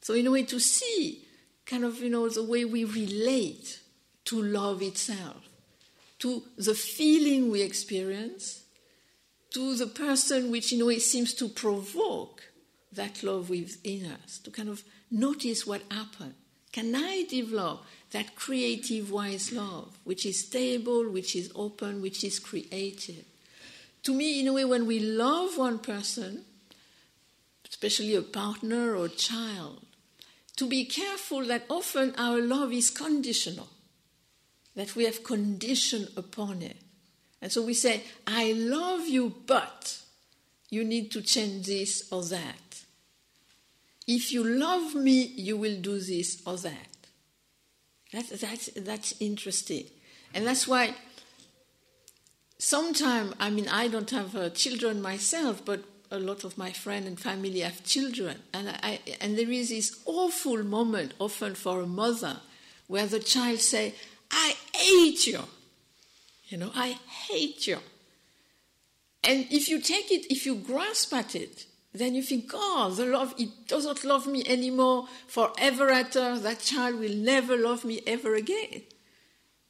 So, 0.00 0.14
in 0.14 0.26
a 0.26 0.30
way, 0.30 0.42
to 0.44 0.58
see 0.58 1.22
kind 1.64 1.84
of, 1.84 2.00
you 2.00 2.10
know, 2.10 2.28
the 2.28 2.42
way 2.42 2.64
we 2.64 2.84
relate 2.84 3.80
to 4.26 4.42
love 4.42 4.82
itself, 4.82 5.48
to 6.18 6.42
the 6.56 6.74
feeling 6.74 7.50
we 7.50 7.62
experience, 7.62 8.63
to 9.54 9.76
the 9.76 9.86
person 9.86 10.50
which, 10.50 10.72
in 10.72 10.80
a 10.80 10.84
way, 10.84 10.98
seems 10.98 11.32
to 11.34 11.48
provoke 11.48 12.42
that 12.92 13.22
love 13.22 13.48
within 13.48 14.10
us, 14.10 14.38
to 14.38 14.50
kind 14.50 14.68
of 14.68 14.82
notice 15.10 15.64
what 15.64 15.82
happened. 15.90 16.34
Can 16.72 16.94
I 16.94 17.24
develop 17.30 17.84
that 18.10 18.34
creative, 18.34 19.12
wise 19.12 19.52
love, 19.52 19.96
which 20.02 20.26
is 20.26 20.40
stable, 20.40 21.08
which 21.08 21.36
is 21.36 21.52
open, 21.54 22.02
which 22.02 22.24
is 22.24 22.40
creative? 22.40 23.24
To 24.02 24.12
me, 24.12 24.40
in 24.40 24.48
a 24.48 24.52
way, 24.52 24.64
when 24.64 24.86
we 24.86 24.98
love 24.98 25.56
one 25.56 25.78
person, 25.78 26.44
especially 27.68 28.16
a 28.16 28.22
partner 28.22 28.96
or 28.96 29.06
a 29.06 29.08
child, 29.08 29.86
to 30.56 30.66
be 30.66 30.84
careful 30.84 31.44
that 31.44 31.64
often 31.70 32.12
our 32.18 32.40
love 32.40 32.72
is 32.72 32.90
conditional, 32.90 33.68
that 34.74 34.96
we 34.96 35.04
have 35.04 35.22
condition 35.22 36.08
upon 36.16 36.60
it. 36.60 36.76
And 37.44 37.52
so 37.52 37.60
we 37.60 37.74
say, 37.74 38.02
I 38.26 38.52
love 38.52 39.06
you, 39.06 39.34
but 39.46 39.98
you 40.70 40.82
need 40.82 41.10
to 41.10 41.20
change 41.20 41.66
this 41.66 42.08
or 42.10 42.22
that. 42.24 42.82
If 44.06 44.32
you 44.32 44.42
love 44.42 44.94
me, 44.94 45.24
you 45.24 45.58
will 45.58 45.78
do 45.78 46.00
this 46.00 46.40
or 46.46 46.56
that. 46.56 46.88
That, 48.14 48.30
that's, 48.40 48.70
that's 48.74 49.14
interesting. 49.20 49.84
And 50.32 50.46
that's 50.46 50.66
why 50.66 50.94
sometimes, 52.56 53.34
I 53.38 53.50
mean, 53.50 53.68
I 53.68 53.88
don't 53.88 54.10
have 54.12 54.34
uh, 54.34 54.48
children 54.48 55.02
myself, 55.02 55.66
but 55.66 55.84
a 56.10 56.18
lot 56.18 56.44
of 56.44 56.56
my 56.56 56.72
friends 56.72 57.06
and 57.06 57.20
family 57.20 57.60
have 57.60 57.84
children. 57.84 58.38
And, 58.54 58.70
I, 58.82 59.00
and 59.20 59.36
there 59.36 59.50
is 59.50 59.68
this 59.68 60.00
awful 60.06 60.64
moment, 60.64 61.12
often 61.18 61.56
for 61.56 61.82
a 61.82 61.86
mother, 61.86 62.38
where 62.86 63.06
the 63.06 63.20
child 63.20 63.58
say, 63.58 63.94
I 64.30 64.54
hate 64.74 65.26
you. 65.26 65.40
You 66.54 66.60
know, 66.60 66.70
I 66.72 66.90
hate 67.28 67.66
you. 67.66 67.78
And 69.24 69.44
if 69.50 69.68
you 69.68 69.80
take 69.80 70.12
it, 70.12 70.32
if 70.32 70.46
you 70.46 70.54
grasp 70.54 71.12
at 71.12 71.34
it, 71.34 71.66
then 71.92 72.14
you 72.14 72.22
think, 72.22 72.52
oh, 72.54 72.94
the 72.94 73.06
love, 73.06 73.34
it 73.36 73.66
doesn't 73.66 74.04
love 74.04 74.28
me 74.28 74.44
anymore 74.46 75.08
forever 75.26 75.90
after, 75.90 76.38
that 76.38 76.60
child 76.60 77.00
will 77.00 77.16
never 77.16 77.56
love 77.56 77.84
me 77.84 78.02
ever 78.06 78.36
again. 78.36 78.82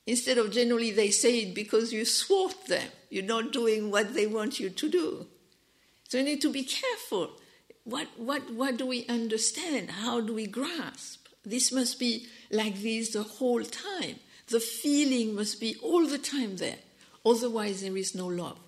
Instead 0.07 0.37
of 0.37 0.51
generally 0.51 0.91
they 0.91 1.11
say 1.11 1.39
it 1.39 1.55
because 1.55 1.91
you 1.91 2.05
thwart 2.05 2.67
them, 2.67 2.91
you're 3.09 3.25
not 3.25 3.51
doing 3.51 3.91
what 3.91 4.13
they 4.13 4.27
want 4.27 4.61
you 4.61 4.69
to 4.69 4.91
do. 4.91 5.27
So 6.11 6.19
you 6.19 6.25
need 6.25 6.43
to 6.43 6.53
be 6.53 6.65
careful. 6.65 7.31
What, 7.85 8.09
what, 8.19 8.53
what 8.53 8.77
do 8.77 8.85
we 8.85 9.07
understand? 9.07 9.91
How 9.91 10.21
do 10.21 10.35
we 10.35 10.47
grasp? 10.47 11.29
This 11.47 11.73
must 11.73 11.99
be 11.99 12.27
like 12.51 12.83
this 12.83 13.15
the 13.15 13.23
whole 13.23 13.63
time. 13.63 14.17
The 14.49 14.61
feeling 14.61 15.35
must 15.35 15.61
be 15.61 15.77
all 15.83 16.07
the 16.07 16.19
time 16.19 16.57
there. 16.57 16.79
Otherwise, 17.25 17.81
there 17.83 17.97
is 17.97 18.15
no 18.15 18.27
love. 18.27 18.59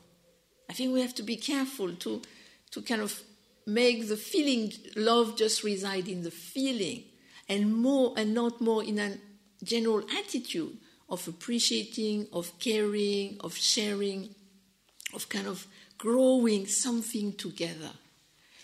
I 0.69 0.73
think 0.73 0.93
we 0.93 1.03
have 1.03 1.15
to 1.17 1.23
be 1.23 1.37
careful 1.37 1.95
to, 1.95 2.23
to 2.71 2.83
kind 2.83 3.03
of 3.03 3.23
make 3.67 4.09
the 4.09 4.17
feeling 4.17 4.73
love 4.95 5.37
just 5.37 5.63
reside 5.63 6.09
in 6.09 6.23
the 6.23 6.31
feeling 6.31 7.05
and 7.49 7.75
more 7.75 8.15
and 8.17 8.35
not 8.35 8.61
more 8.61 8.83
in 8.83 8.99
a 8.99 9.19
general 9.63 10.03
attitude 10.19 10.77
of 11.09 11.27
appreciating, 11.29 12.27
of 12.33 12.59
caring, 12.59 13.37
of 13.41 13.57
sharing, 13.57 14.35
of 15.15 15.29
kind 15.29 15.47
of 15.47 15.67
growing 15.99 16.67
something 16.67 17.33
together. 17.33 17.91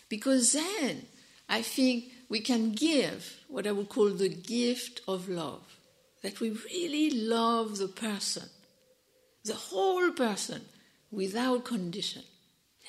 Because 0.08 0.52
then 0.52 1.06
I 1.48 1.62
think 1.62 2.04
we 2.28 2.40
can 2.40 2.72
give 2.72 3.40
what 3.48 3.66
I 3.66 3.72
would 3.72 3.88
call 3.88 4.10
the 4.10 4.28
gift 4.28 5.00
of 5.06 5.28
love. 5.28 5.71
That 6.22 6.40
we 6.40 6.50
really 6.50 7.10
love 7.10 7.78
the 7.78 7.88
person, 7.88 8.48
the 9.44 9.54
whole 9.54 10.10
person, 10.12 10.62
without 11.10 11.64
condition. 11.64 12.22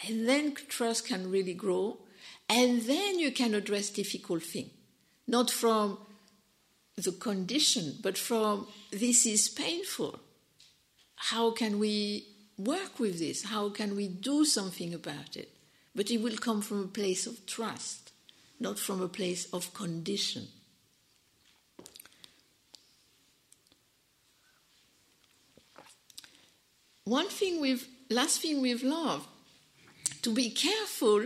And 0.07 0.27
then 0.27 0.55
trust 0.69 1.07
can 1.07 1.29
really 1.29 1.53
grow, 1.53 1.97
and 2.49 2.81
then 2.83 3.19
you 3.19 3.31
can 3.31 3.53
address 3.53 3.89
difficult 3.89 4.43
things, 4.43 4.71
not 5.27 5.49
from 5.49 5.97
the 6.95 7.11
condition, 7.11 7.97
but 8.01 8.17
from 8.17 8.67
this 8.91 9.25
is 9.25 9.49
painful. 9.49 10.19
How 11.15 11.51
can 11.51 11.79
we 11.79 12.27
work 12.57 12.99
with 12.99 13.19
this? 13.19 13.43
How 13.43 13.69
can 13.69 13.95
we 13.95 14.07
do 14.07 14.45
something 14.45 14.93
about 14.93 15.35
it? 15.35 15.49
But 15.95 16.11
it 16.11 16.21
will 16.21 16.37
come 16.37 16.61
from 16.61 16.83
a 16.83 16.87
place 16.87 17.25
of 17.25 17.45
trust, 17.45 18.11
not 18.59 18.77
from 18.77 19.01
a 19.01 19.07
place 19.07 19.51
of 19.53 19.73
condition. 19.73 20.47
One 27.05 27.27
thing 27.27 27.59
with 27.59 27.87
last 28.09 28.41
thing 28.41 28.61
with 28.61 28.83
love, 28.83 29.27
to 30.21 30.33
be 30.33 30.49
careful 30.49 31.25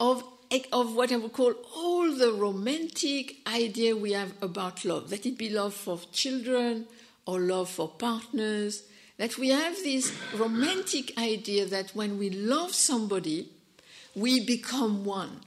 of, 0.00 0.24
of 0.72 0.94
what 0.94 1.12
I 1.12 1.16
would 1.16 1.32
call 1.32 1.54
all 1.76 2.14
the 2.14 2.32
romantic 2.32 3.36
idea 3.46 3.96
we 3.96 4.12
have 4.12 4.32
about 4.40 4.84
love, 4.84 5.10
that 5.10 5.26
it 5.26 5.36
be 5.36 5.50
love 5.50 5.74
for 5.74 6.00
children 6.12 6.86
or 7.26 7.40
love 7.40 7.68
for 7.68 7.88
partners, 7.88 8.84
that 9.18 9.36
we 9.36 9.48
have 9.48 9.76
this 9.76 10.12
romantic 10.34 11.18
idea 11.18 11.66
that 11.66 11.90
when 11.94 12.18
we 12.18 12.30
love 12.30 12.72
somebody, 12.72 13.50
we 14.14 14.44
become 14.44 15.04
one. 15.04 15.40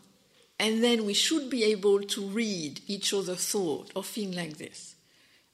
And 0.60 0.84
then 0.84 1.06
we 1.06 1.16
should 1.16 1.50
be 1.50 1.64
able 1.64 2.02
to 2.02 2.22
read 2.22 2.82
each 2.86 3.14
other's 3.16 3.48
thought 3.48 3.92
or 3.96 4.04
things 4.04 4.36
like 4.36 4.58
this. 4.58 4.91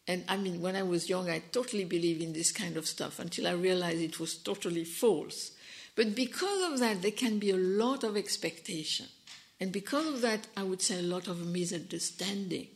And 0.08 0.24
I 0.28 0.38
mean, 0.38 0.62
when 0.62 0.76
I 0.76 0.84
was 0.84 1.10
young, 1.10 1.30
I 1.30 1.40
totally 1.52 1.84
believed 1.84 2.22
in 2.22 2.34
this 2.34 2.52
kind 2.52 2.78
of 2.78 2.88
stuff 2.88 3.20
until 3.20 3.48
I 3.48 3.52
realized 3.52 4.00
it 4.00 4.20
was 4.20 4.38
totally 4.38 4.86
false. 4.86 5.52
But 5.96 6.16
because 6.16 6.72
of 6.72 6.80
that, 6.80 7.02
there 7.02 7.12
can 7.12 7.40
be 7.40 7.50
a 7.50 7.58
lot 7.58 8.04
of 8.04 8.16
expectation. 8.16 9.08
And 9.60 9.72
because 9.72 10.06
of 10.06 10.22
that, 10.22 10.48
I 10.56 10.64
would 10.64 10.82
say 10.82 11.00
a 11.00 11.02
lot 11.02 11.28
of 11.28 11.46
misunderstanding. 11.46 12.68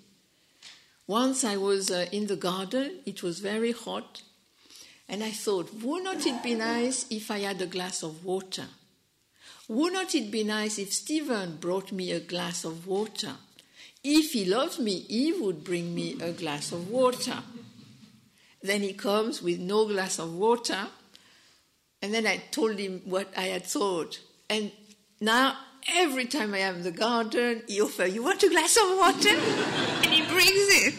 Once 1.08 1.44
I 1.44 1.58
was 1.58 1.92
uh, 1.92 2.08
in 2.12 2.28
the 2.28 2.36
garden, 2.36 3.00
it 3.06 3.22
was 3.22 3.40
very 3.40 3.72
hot, 3.72 4.24
and 5.08 5.24
I 5.24 5.32
thought, 5.32 5.74
would 5.84 6.04
not 6.04 6.26
it 6.26 6.42
be 6.42 6.54
nice 6.54 7.06
if 7.10 7.30
I 7.30 7.40
had 7.40 7.62
a 7.62 7.66
glass 7.66 8.02
of 8.02 8.24
water? 8.26 8.66
Would 9.68 9.94
not 9.94 10.16
it 10.16 10.32
be 10.32 10.44
nice 10.44 10.80
if 10.80 10.94
Stephen 10.94 11.58
brought 11.58 11.92
me 11.92 12.12
a 12.12 12.20
glass 12.20 12.64
of 12.64 12.88
water? 12.88 13.36
If 14.04 14.32
he 14.34 14.46
loved 14.46 14.80
me, 14.80 15.00
he 15.02 15.32
would 15.34 15.64
bring 15.64 15.94
me 15.94 16.18
a 16.22 16.32
glass 16.32 16.72
of 16.72 16.90
water. 16.90 17.38
Then 18.64 18.82
he 18.82 18.94
comes 18.94 19.42
with 19.42 19.60
no 19.60 19.86
glass 19.88 20.20
of 20.20 20.34
water, 20.34 20.88
and 22.02 22.14
then 22.14 22.26
I 22.26 22.38
told 22.38 22.78
him 22.78 23.02
what 23.06 23.32
I 23.38 23.44
had 23.44 23.66
thought. 23.66 24.20
And 24.50 24.72
now, 25.20 25.56
every 25.96 26.26
time 26.26 26.54
I 26.54 26.60
am 26.60 26.78
in 26.78 26.84
the 26.84 26.92
garden, 26.92 27.64
he 27.68 27.82
offers, 27.82 28.14
You 28.14 28.24
want 28.24 28.44
a 28.44 28.50
glass 28.50 28.76
of 28.78 28.98
water? 28.98 29.30
and 30.04 30.14
he 30.14 30.22
brings 30.28 30.50
it. 30.50 30.96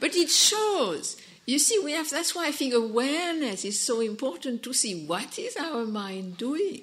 But 0.00 0.14
it 0.14 0.28
shows. 0.30 1.16
You 1.46 1.58
see, 1.58 1.78
we 1.82 1.92
have, 1.92 2.10
that's 2.10 2.34
why 2.34 2.48
I 2.48 2.52
think 2.52 2.72
awareness 2.74 3.64
is 3.64 3.80
so 3.80 4.00
important 4.00 4.62
to 4.62 4.72
see 4.72 5.06
what 5.06 5.38
is 5.38 5.56
our 5.56 5.84
mind 5.84 6.38
doing. 6.38 6.82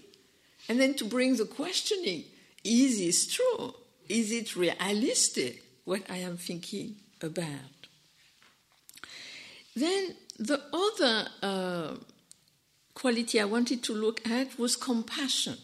And 0.70 0.80
then 0.80 0.94
to 0.96 1.06
bring 1.06 1.36
the 1.36 1.46
questioning 1.46 2.24
is 2.64 3.00
this 3.00 3.28
true? 3.28 3.74
Is 4.12 4.34
it 4.34 4.58
realistic 4.58 5.63
what 5.86 6.01
I 6.10 6.18
am 6.18 6.36
thinking 6.36 6.98
about? 7.22 7.88
Then 9.74 10.15
the 10.38 10.62
other 10.74 11.30
uh, 11.41 11.96
quality 12.94 13.39
I 13.39 13.46
wanted 13.46 13.82
to 13.84 13.94
look 13.94 14.30
at 14.30 14.60
was 14.60 14.75
compassion. 14.75 15.56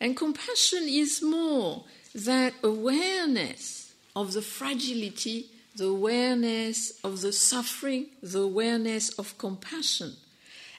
And 0.00 0.16
compassion 0.16 0.84
is 0.86 1.20
more 1.20 1.82
that 2.14 2.54
awareness 2.62 3.92
of 4.14 4.34
the 4.34 4.42
fragility, 4.42 5.46
the 5.74 5.86
awareness 5.86 6.92
of 7.02 7.22
the 7.22 7.32
suffering, 7.32 8.06
the 8.22 8.42
awareness 8.42 9.10
of 9.18 9.36
compassion. 9.36 10.12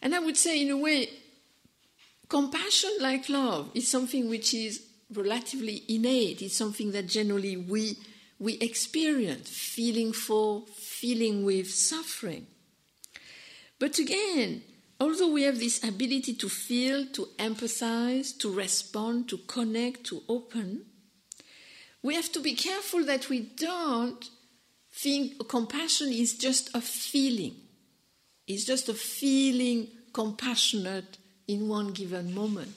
And 0.02 0.16
I 0.16 0.20
would 0.20 0.38
say, 0.38 0.62
in 0.62 0.70
a 0.70 0.78
way, 0.78 1.10
compassion, 2.30 2.92
like 3.02 3.28
love, 3.28 3.70
is 3.74 3.90
something 3.90 4.30
which 4.30 4.54
is 4.54 4.82
relatively 5.14 5.84
innate. 5.88 6.42
It's 6.42 6.58
something 6.58 6.92
that 6.92 7.08
generally 7.08 7.58
we, 7.58 7.98
we 8.40 8.54
experience, 8.60 9.50
feeling 9.50 10.14
for, 10.14 10.64
feeling 10.76 11.46
with 11.46 11.70
suffering. 11.70 12.48
But 13.80 14.00
again, 14.00 14.64
although 15.00 15.32
we 15.32 15.44
have 15.44 15.60
this 15.60 15.84
ability 15.84 16.36
to 16.36 16.50
feel, 16.50 17.06
to 17.08 17.28
empathize, 17.38 18.38
to 18.40 18.54
respond, 18.54 19.30
to 19.30 19.38
connect, 19.40 20.06
to 20.06 20.22
open, 20.30 20.86
we 22.02 22.16
have 22.16 22.32
to 22.34 22.42
be 22.42 22.54
careful 22.54 23.06
that 23.06 23.30
we 23.30 23.40
don't 23.40 24.30
think 24.92 25.48
compassion 25.48 26.12
is 26.12 26.38
just 26.38 26.76
a 26.76 26.82
feeling. 26.82 27.56
It's 28.48 28.66
just 28.66 28.90
a 28.90 28.94
feeling 28.94 29.88
compassionate 30.14 31.18
in 31.48 31.68
one 31.68 31.92
given 31.94 32.34
moment. 32.34 32.76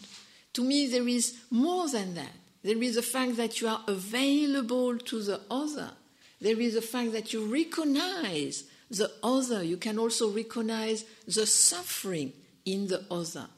To 0.56 0.64
me, 0.64 0.86
there 0.86 1.06
is 1.06 1.36
more 1.50 1.86
than 1.86 2.14
that. 2.14 2.32
There 2.62 2.82
is 2.82 2.94
the 2.94 3.02
fact 3.02 3.36
that 3.36 3.60
you 3.60 3.68
are 3.68 3.84
available 3.86 4.96
to 4.96 5.22
the 5.22 5.42
other. 5.50 5.90
There 6.40 6.58
is 6.58 6.72
the 6.72 6.80
fact 6.80 7.12
that 7.12 7.34
you 7.34 7.44
recognize 7.44 8.64
the 8.90 9.12
other, 9.22 9.62
you 9.62 9.76
can 9.76 9.98
also 9.98 10.30
recognize 10.30 11.04
the 11.26 11.44
suffering 11.44 12.32
in 12.64 12.86
the 12.86 13.04
other. 13.10 13.48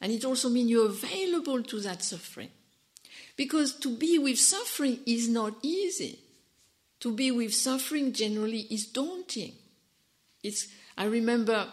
And 0.00 0.12
it 0.12 0.24
also 0.24 0.48
means 0.48 0.70
you're 0.70 0.86
available 0.86 1.64
to 1.64 1.80
that 1.80 2.04
suffering. 2.04 2.50
Because 3.34 3.74
to 3.80 3.96
be 3.96 4.16
with 4.20 4.38
suffering 4.38 5.00
is 5.04 5.28
not 5.28 5.54
easy. 5.62 6.20
To 7.00 7.12
be 7.12 7.32
with 7.32 7.54
suffering 7.54 8.12
generally 8.12 8.68
is 8.70 8.86
daunting. 8.86 9.54
It's, 10.44 10.68
I 10.96 11.06
remember 11.06 11.66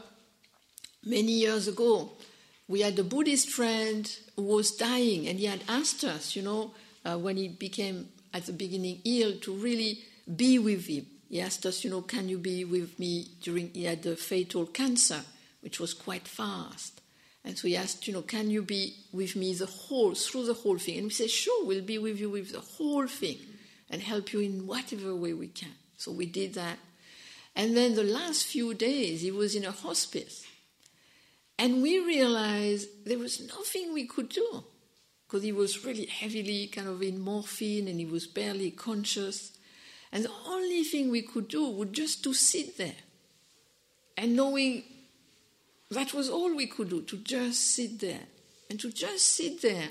many 1.05 1.33
years 1.33 1.67
ago, 1.67 2.13
we 2.67 2.81
had 2.81 2.97
a 2.97 3.03
Buddhist 3.03 3.49
friend 3.49 4.09
who 4.35 4.43
was 4.43 4.71
dying, 4.71 5.27
and 5.27 5.39
he 5.39 5.45
had 5.45 5.63
asked 5.67 6.03
us, 6.03 6.35
you 6.35 6.41
know, 6.41 6.73
uh, 7.05 7.17
when 7.17 7.37
he 7.37 7.47
became 7.47 8.09
at 8.33 8.45
the 8.45 8.53
beginning 8.53 9.01
ill, 9.05 9.37
to 9.39 9.53
really 9.53 9.99
be 10.35 10.57
with 10.57 10.87
him 10.87 11.05
he 11.33 11.41
asked 11.41 11.65
us, 11.65 11.83
you 11.83 11.89
know, 11.89 12.03
can 12.03 12.29
you 12.29 12.37
be 12.37 12.63
with 12.63 12.99
me 12.99 13.25
during, 13.41 13.71
he 13.73 13.85
had 13.85 14.05
a 14.05 14.15
fatal 14.15 14.67
cancer, 14.67 15.21
which 15.61 15.79
was 15.79 15.91
quite 15.91 16.27
fast. 16.27 17.01
And 17.43 17.57
so 17.57 17.67
he 17.67 17.75
asked, 17.75 18.05
you 18.05 18.13
know, 18.13 18.21
can 18.21 18.51
you 18.51 18.61
be 18.61 18.97
with 19.11 19.35
me 19.35 19.55
the 19.55 19.65
whole, 19.65 20.13
through 20.13 20.45
the 20.45 20.53
whole 20.53 20.77
thing? 20.77 20.97
And 20.97 21.05
we 21.05 21.09
said, 21.09 21.31
sure, 21.31 21.65
we'll 21.65 21.81
be 21.81 21.97
with 21.97 22.19
you 22.19 22.29
with 22.29 22.51
the 22.51 22.59
whole 22.59 23.07
thing 23.07 23.39
and 23.89 23.99
help 23.99 24.31
you 24.31 24.41
in 24.41 24.67
whatever 24.67 25.15
way 25.15 25.33
we 25.33 25.47
can. 25.47 25.73
So 25.97 26.11
we 26.11 26.27
did 26.27 26.53
that. 26.53 26.77
And 27.55 27.75
then 27.75 27.95
the 27.95 28.03
last 28.03 28.45
few 28.45 28.75
days, 28.75 29.21
he 29.21 29.31
was 29.31 29.55
in 29.55 29.65
a 29.65 29.71
hospice. 29.71 30.45
And 31.57 31.81
we 31.81 31.99
realized 31.99 33.05
there 33.05 33.19
was 33.19 33.39
nothing 33.47 33.93
we 33.93 34.05
could 34.05 34.29
do 34.29 34.63
because 35.25 35.43
he 35.43 35.51
was 35.51 35.85
really 35.85 36.05
heavily 36.05 36.67
kind 36.67 36.87
of 36.87 37.01
in 37.01 37.19
morphine 37.19 37.87
and 37.87 37.99
he 37.99 38.05
was 38.05 38.27
barely 38.27 38.71
conscious. 38.71 39.51
And 40.11 40.25
the 40.25 40.31
only 40.47 40.83
thing 40.83 41.09
we 41.09 41.21
could 41.21 41.47
do 41.47 41.69
was 41.69 41.89
just 41.91 42.23
to 42.23 42.33
sit 42.33 42.77
there. 42.77 42.95
And 44.17 44.35
knowing 44.35 44.83
that 45.89 46.13
was 46.13 46.29
all 46.29 46.55
we 46.55 46.67
could 46.67 46.89
do, 46.89 47.01
to 47.01 47.17
just 47.17 47.61
sit 47.75 47.99
there. 47.99 48.21
And 48.69 48.79
to 48.79 48.91
just 48.91 49.35
sit 49.35 49.61
there 49.61 49.89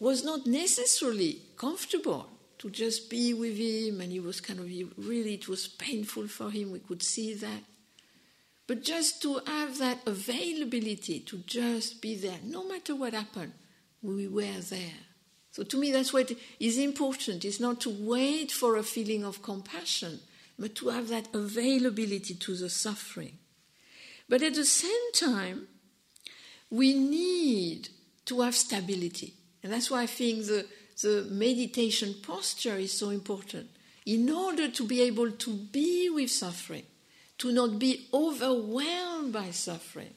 was 0.00 0.24
not 0.24 0.46
necessarily 0.46 1.42
comfortable 1.56 2.28
to 2.58 2.70
just 2.70 3.10
be 3.10 3.34
with 3.34 3.56
him. 3.56 4.00
And 4.00 4.12
he 4.12 4.20
was 4.20 4.40
kind 4.40 4.60
of 4.60 4.66
really, 5.06 5.34
it 5.34 5.48
was 5.48 5.68
painful 5.68 6.28
for 6.28 6.50
him. 6.50 6.72
We 6.72 6.80
could 6.80 7.02
see 7.02 7.34
that. 7.34 7.62
But 8.66 8.82
just 8.82 9.20
to 9.22 9.40
have 9.46 9.78
that 9.78 9.98
availability 10.06 11.20
to 11.20 11.38
just 11.38 12.00
be 12.00 12.16
there, 12.16 12.38
no 12.42 12.66
matter 12.66 12.94
what 12.94 13.12
happened, 13.12 13.52
we 14.02 14.26
were 14.26 14.60
there. 14.60 15.00
So 15.50 15.62
to 15.62 15.78
me, 15.78 15.92
that's 15.92 16.12
what 16.12 16.32
is 16.58 16.78
important. 16.78 17.44
It's 17.44 17.60
not 17.60 17.80
to 17.82 17.90
wait 17.90 18.50
for 18.50 18.76
a 18.76 18.82
feeling 18.82 19.24
of 19.24 19.42
compassion, 19.42 20.20
but 20.58 20.74
to 20.76 20.88
have 20.88 21.08
that 21.08 21.28
availability 21.34 22.34
to 22.34 22.56
the 22.56 22.70
suffering. 22.70 23.38
But 24.28 24.42
at 24.42 24.54
the 24.54 24.64
same 24.64 25.12
time, 25.12 25.68
we 26.70 26.94
need 26.94 27.88
to 28.24 28.40
have 28.40 28.54
stability. 28.54 29.34
And 29.62 29.72
that's 29.72 29.90
why 29.90 30.02
I 30.02 30.06
think 30.06 30.46
the, 30.46 30.66
the 31.02 31.26
meditation 31.30 32.16
posture 32.22 32.76
is 32.76 32.92
so 32.92 33.10
important. 33.10 33.68
In 34.06 34.28
order 34.30 34.68
to 34.68 34.86
be 34.86 35.02
able 35.02 35.30
to 35.30 35.50
be 35.54 36.10
with 36.10 36.30
suffering, 36.30 36.84
to 37.38 37.52
not 37.52 37.78
be 37.78 38.08
overwhelmed 38.12 39.32
by 39.32 39.50
suffering, 39.50 40.14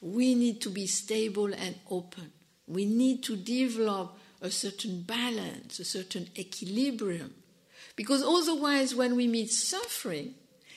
we 0.00 0.34
need 0.34 0.60
to 0.62 0.70
be 0.70 0.86
stable 0.86 1.52
and 1.52 1.74
open. 1.90 2.32
We 2.66 2.84
need 2.84 3.22
to 3.24 3.36
develop 3.36 4.16
a 4.40 4.50
certain 4.50 5.02
balance, 5.02 5.78
a 5.78 5.84
certain 5.84 6.28
equilibrium. 6.36 7.34
Because 7.96 8.22
otherwise, 8.22 8.94
when 8.94 9.16
we 9.16 9.26
meet 9.26 9.50
suffering, 9.50 10.34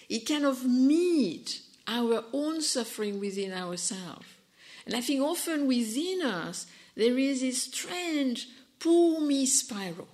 it 0.10 0.28
kind 0.28 0.46
of 0.46 0.66
meet 0.66 1.62
our 1.88 2.24
own 2.34 2.62
suffering 2.62 3.20
within 3.20 3.54
ourselves. 3.54 4.28
And 4.86 4.96
I 4.96 5.02
think 5.02 5.22
often 5.22 5.68
within 5.68 6.22
us, 6.24 6.66
there 6.96 7.18
is 7.18 7.42
this 7.42 7.64
strange 7.64 8.48
poor 8.80 9.22
me 9.22 9.46
spiral. 9.46 10.08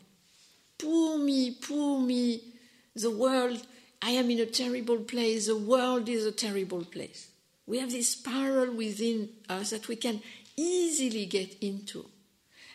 Poor 0.77 1.17
me, 1.17 1.51
poor 1.51 1.99
me, 1.99 2.41
the 2.95 3.09
world, 3.09 3.65
I 4.01 4.11
am 4.11 4.29
in 4.31 4.39
a 4.39 4.45
terrible 4.45 4.97
place, 4.97 5.47
the 5.47 5.57
world 5.57 6.07
is 6.07 6.25
a 6.25 6.31
terrible 6.31 6.85
place. 6.85 7.29
We 7.65 7.79
have 7.79 7.91
this 7.91 8.09
spiral 8.09 8.73
within 8.73 9.29
us 9.47 9.69
that 9.71 9.87
we 9.87 9.95
can 9.95 10.21
easily 10.55 11.25
get 11.25 11.57
into. 11.61 12.05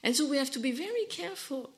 And 0.03 0.15
so 0.15 0.29
we 0.29 0.37
have 0.37 0.51
to 0.53 0.59
be 0.59 0.73
very 0.73 1.07
careful 1.07 1.71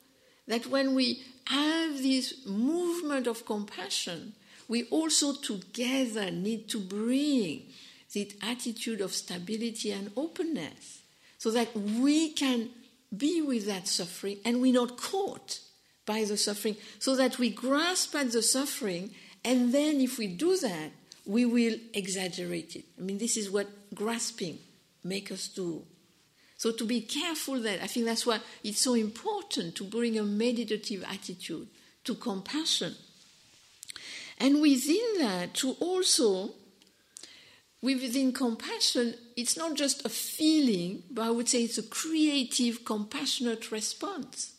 that 0.48 0.66
when 0.66 0.94
we 0.94 1.22
have 1.46 2.02
this 2.02 2.46
movement 2.46 3.26
of 3.26 3.46
compassion, 3.46 4.34
we 4.68 4.84
also 4.84 5.32
together 5.32 6.30
need 6.30 6.68
to 6.70 6.80
bring 6.80 7.66
the 8.12 8.32
attitude 8.42 9.00
of 9.00 9.12
stability 9.12 9.92
and 9.92 10.10
openness 10.16 11.02
so 11.38 11.50
that 11.50 11.74
we 11.76 12.30
can 12.30 12.70
be 13.16 13.40
with 13.42 13.66
that 13.66 13.86
suffering 13.86 14.38
and 14.44 14.60
we're 14.60 14.72
not 14.72 14.96
caught 14.96 15.60
by 16.04 16.24
the 16.24 16.36
suffering, 16.36 16.76
so 17.00 17.16
that 17.16 17.38
we 17.38 17.50
grasp 17.50 18.14
at 18.14 18.30
the 18.30 18.42
suffering, 18.42 19.10
and 19.46 19.72
then 19.72 20.00
if 20.00 20.18
we 20.18 20.26
do 20.26 20.56
that, 20.58 20.90
we 21.24 21.44
will 21.44 21.76
exaggerate 21.94 22.74
it. 22.74 22.84
I 22.98 23.02
mean, 23.02 23.18
this 23.18 23.36
is 23.36 23.48
what 23.48 23.68
grasping 23.94 24.58
makes 25.04 25.30
us 25.30 25.46
do. 25.46 25.84
So 26.56 26.72
to 26.72 26.84
be 26.84 27.00
careful 27.00 27.60
that 27.60 27.80
I 27.80 27.86
think 27.86 28.06
that's 28.06 28.26
why 28.26 28.40
it's 28.64 28.80
so 28.80 28.94
important 28.94 29.76
to 29.76 29.84
bring 29.84 30.18
a 30.18 30.24
meditative 30.24 31.04
attitude 31.04 31.68
to 32.04 32.14
compassion. 32.16 32.96
And 34.38 34.60
within 34.60 35.18
that, 35.18 35.54
to 35.54 35.76
also 35.78 36.50
within 37.80 38.32
compassion, 38.32 39.14
it's 39.36 39.56
not 39.56 39.74
just 39.74 40.04
a 40.04 40.08
feeling, 40.08 41.04
but 41.08 41.22
I 41.22 41.30
would 41.30 41.48
say 41.48 41.62
it's 41.62 41.78
a 41.78 41.84
creative, 41.84 42.84
compassionate 42.84 43.70
response. 43.70 44.54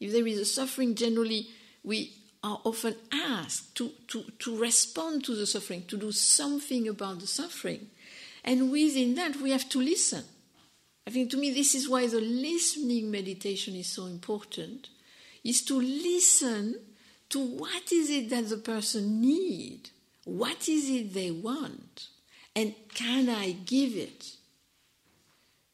If 0.00 0.10
there 0.10 0.26
is 0.26 0.40
a 0.40 0.44
suffering, 0.44 0.96
generally 0.96 1.46
we 1.84 2.21
are 2.42 2.60
often 2.64 2.96
asked 3.12 3.74
to, 3.76 3.92
to, 4.08 4.24
to 4.40 4.56
respond 4.56 5.24
to 5.24 5.34
the 5.34 5.46
suffering, 5.46 5.84
to 5.86 5.96
do 5.96 6.10
something 6.10 6.88
about 6.88 7.20
the 7.20 7.26
suffering. 7.26 7.88
And 8.44 8.72
within 8.72 9.14
that, 9.14 9.36
we 9.36 9.50
have 9.52 9.68
to 9.70 9.80
listen. 9.80 10.24
I 11.06 11.10
think 11.10 11.30
to 11.30 11.36
me, 11.36 11.52
this 11.52 11.74
is 11.74 11.88
why 11.88 12.06
the 12.06 12.20
listening 12.20 13.10
meditation 13.10 13.74
is 13.74 13.88
so 13.88 14.06
important, 14.06 14.88
is 15.44 15.62
to 15.64 15.80
listen 15.80 16.80
to 17.30 17.38
what 17.38 17.92
is 17.92 18.10
it 18.10 18.30
that 18.30 18.48
the 18.48 18.56
person 18.56 19.20
need, 19.20 19.90
what 20.24 20.68
is 20.68 20.90
it 20.90 21.14
they 21.14 21.30
want, 21.30 22.08
and 22.54 22.74
can 22.94 23.28
I 23.28 23.52
give 23.52 23.96
it? 23.96 24.36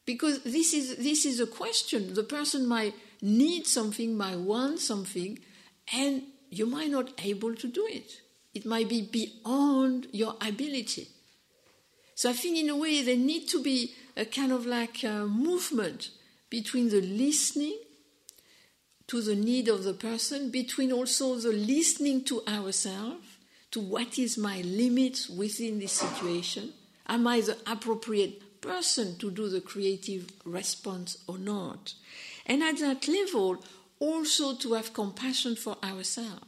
Because 0.05 0.41
this 0.43 0.73
is, 0.73 0.97
this 0.97 1.25
is 1.25 1.39
a 1.39 1.45
question. 1.45 2.13
The 2.13 2.23
person 2.23 2.65
might 2.65 2.95
need 3.21 3.67
something, 3.67 4.17
might 4.17 4.39
want 4.39 4.79
something, 4.79 5.37
and 5.93 6.23
you 6.49 6.65
might 6.65 6.89
not 6.89 7.11
able 7.23 7.55
to 7.55 7.67
do 7.67 7.85
it. 7.89 8.21
It 8.53 8.65
might 8.65 8.89
be 8.89 9.01
beyond 9.01 10.07
your 10.11 10.35
ability. 10.41 11.07
So 12.15 12.29
I 12.29 12.33
think 12.33 12.57
in 12.57 12.69
a 12.69 12.75
way 12.75 13.01
there 13.01 13.15
need 13.15 13.47
to 13.49 13.63
be 13.63 13.93
a 14.17 14.25
kind 14.25 14.51
of 14.51 14.65
like 14.65 15.03
a 15.03 15.25
movement 15.25 16.09
between 16.49 16.89
the 16.89 17.01
listening 17.01 17.77
to 19.07 19.21
the 19.21 19.35
need 19.35 19.67
of 19.67 19.83
the 19.83 19.93
person, 19.93 20.51
between 20.51 20.91
also 20.91 21.35
the 21.35 21.51
listening 21.51 22.23
to 22.25 22.43
ourselves, 22.47 23.25
to 23.71 23.79
what 23.79 24.19
is 24.19 24.37
my 24.37 24.61
limits 24.61 25.29
within 25.29 25.79
this 25.79 25.93
situation. 25.93 26.73
Am 27.07 27.25
I 27.27 27.41
the 27.41 27.57
appropriate 27.65 28.61
person 28.61 29.17
to 29.17 29.31
do 29.31 29.47
the 29.47 29.61
creative 29.61 30.31
response 30.45 31.17
or 31.27 31.37
not? 31.37 31.93
And 32.45 32.61
at 32.63 32.79
that 32.79 33.07
level, 33.07 33.63
also 33.99 34.55
to 34.55 34.73
have 34.73 34.93
compassion 34.93 35.55
for 35.55 35.77
ourselves. 35.83 36.45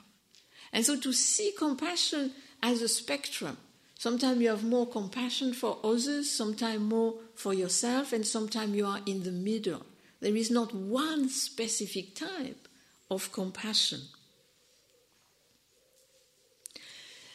And 0.73 0.85
so 0.85 0.99
to 0.99 1.11
see 1.11 1.53
compassion 1.57 2.31
as 2.63 2.81
a 2.81 2.87
spectrum. 2.87 3.57
Sometimes 3.97 4.41
you 4.41 4.49
have 4.49 4.63
more 4.63 4.87
compassion 4.87 5.53
for 5.53 5.77
others, 5.83 6.31
sometimes 6.31 6.79
more 6.79 7.15
for 7.35 7.53
yourself, 7.53 8.13
and 8.13 8.25
sometimes 8.25 8.75
you 8.75 8.85
are 8.85 9.01
in 9.05 9.23
the 9.23 9.31
middle. 9.31 9.85
There 10.21 10.35
is 10.35 10.49
not 10.49 10.73
one 10.73 11.29
specific 11.29 12.15
type 12.15 12.67
of 13.09 13.31
compassion. 13.31 14.01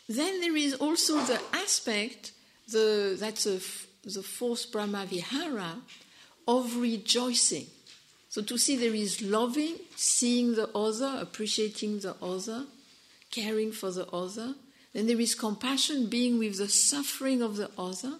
Then 0.09 0.41
there 0.41 0.57
is 0.57 0.75
also 0.75 1.19
the 1.21 1.41
aspect, 1.53 2.33
the, 2.69 3.17
that's 3.19 3.47
a, 3.47 3.61
the 4.09 4.23
fourth 4.23 4.71
Brahma 4.73 5.07
Vihara, 5.07 5.79
of 6.49 6.77
rejoicing. 6.77 7.67
So 8.37 8.43
to 8.43 8.59
see 8.59 8.77
there 8.77 8.95
is 8.95 9.23
loving, 9.23 9.77
seeing 9.95 10.57
the 10.57 10.69
other, 10.77 11.21
appreciating 11.23 12.01
the 12.01 12.17
other, 12.21 12.67
caring 13.31 13.73
for 13.73 13.91
the 13.91 14.07
other. 14.09 14.55
Then 14.93 15.07
there 15.07 15.19
is 15.19 15.35
compassion, 15.35 16.09
being 16.11 16.39
with 16.39 16.59
the 16.59 16.69
suffering 16.69 17.41
of 17.41 17.57
the 17.57 17.71
other. 17.79 18.19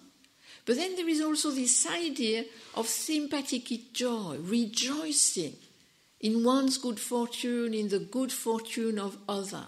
But 0.65 0.77
then 0.77 0.95
there 0.95 1.07
is 1.07 1.21
also 1.21 1.51
this 1.51 1.85
idea 1.85 2.45
of 2.73 2.87
sympathetic 2.87 3.93
joy, 3.93 4.37
rejoicing 4.41 5.53
in 6.19 6.43
one's 6.43 6.79
good 6.79 6.99
fortune, 6.99 7.75
in 7.75 7.89
the 7.89 7.99
good 7.99 8.31
fortune 8.31 8.97
of 8.97 9.19
other. 9.29 9.67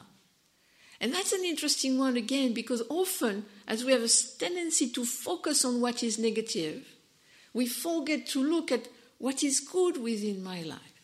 And 0.99 1.13
that's 1.13 1.31
an 1.31 1.45
interesting 1.45 1.99
one 1.99 2.17
again, 2.17 2.55
because 2.55 2.81
often, 2.89 3.45
as 3.67 3.85
we 3.85 3.91
have 3.91 4.01
a 4.01 4.09
tendency 4.39 4.89
to 4.93 5.05
focus 5.05 5.63
on 5.63 5.79
what 5.79 6.01
is 6.01 6.17
negative, 6.17 6.88
we 7.53 7.67
forget 7.67 8.25
to 8.29 8.43
look 8.43 8.71
at 8.71 8.88
what 9.19 9.43
is 9.43 9.60
good 9.60 10.01
within 10.01 10.43
my 10.43 10.63
life, 10.63 11.01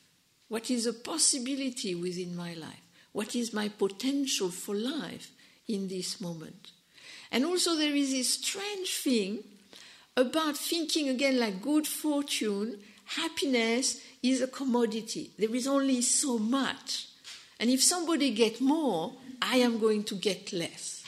what 0.48 0.72
is 0.72 0.88
a 0.88 0.94
possibility 0.94 1.94
within 1.94 2.36
my 2.36 2.54
life. 2.56 2.82
What 3.16 3.34
is 3.34 3.54
my 3.54 3.70
potential 3.70 4.50
for 4.50 4.76
life 4.76 5.32
in 5.70 5.88
this 5.88 6.20
moment? 6.20 6.74
And 7.32 7.46
also, 7.46 7.78
there 7.78 7.96
is 7.96 8.12
this 8.12 8.34
strange 8.34 8.90
thing 8.90 9.42
about 10.18 10.58
thinking 10.58 11.08
again 11.08 11.40
like 11.40 11.62
good 11.62 11.88
fortune, 11.88 12.78
happiness 13.06 14.02
is 14.22 14.42
a 14.42 14.48
commodity. 14.48 15.32
There 15.40 15.56
is 15.56 15.66
only 15.66 16.02
so 16.02 16.38
much. 16.38 17.08
And 17.58 17.70
if 17.70 17.82
somebody 17.82 18.32
get 18.32 18.60
more, 18.60 19.14
I 19.42 19.60
am 19.60 19.80
going 19.80 20.04
to 20.04 20.16
get 20.16 20.52
less. 20.52 21.06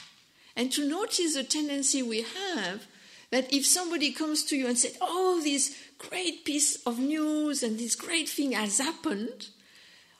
And 0.55 0.71
to 0.71 0.87
notice 0.87 1.33
the 1.33 1.43
tendency 1.43 2.01
we 2.01 2.21
have 2.21 2.87
that 3.31 3.51
if 3.53 3.65
somebody 3.65 4.11
comes 4.11 4.43
to 4.45 4.55
you 4.55 4.67
and 4.67 4.77
said, 4.77 4.93
Oh, 5.01 5.41
this 5.43 5.75
great 5.97 6.45
piece 6.45 6.77
of 6.85 6.99
news 6.99 7.63
and 7.63 7.77
this 7.77 7.95
great 7.95 8.29
thing 8.29 8.53
has 8.53 8.79
happened, 8.79 9.47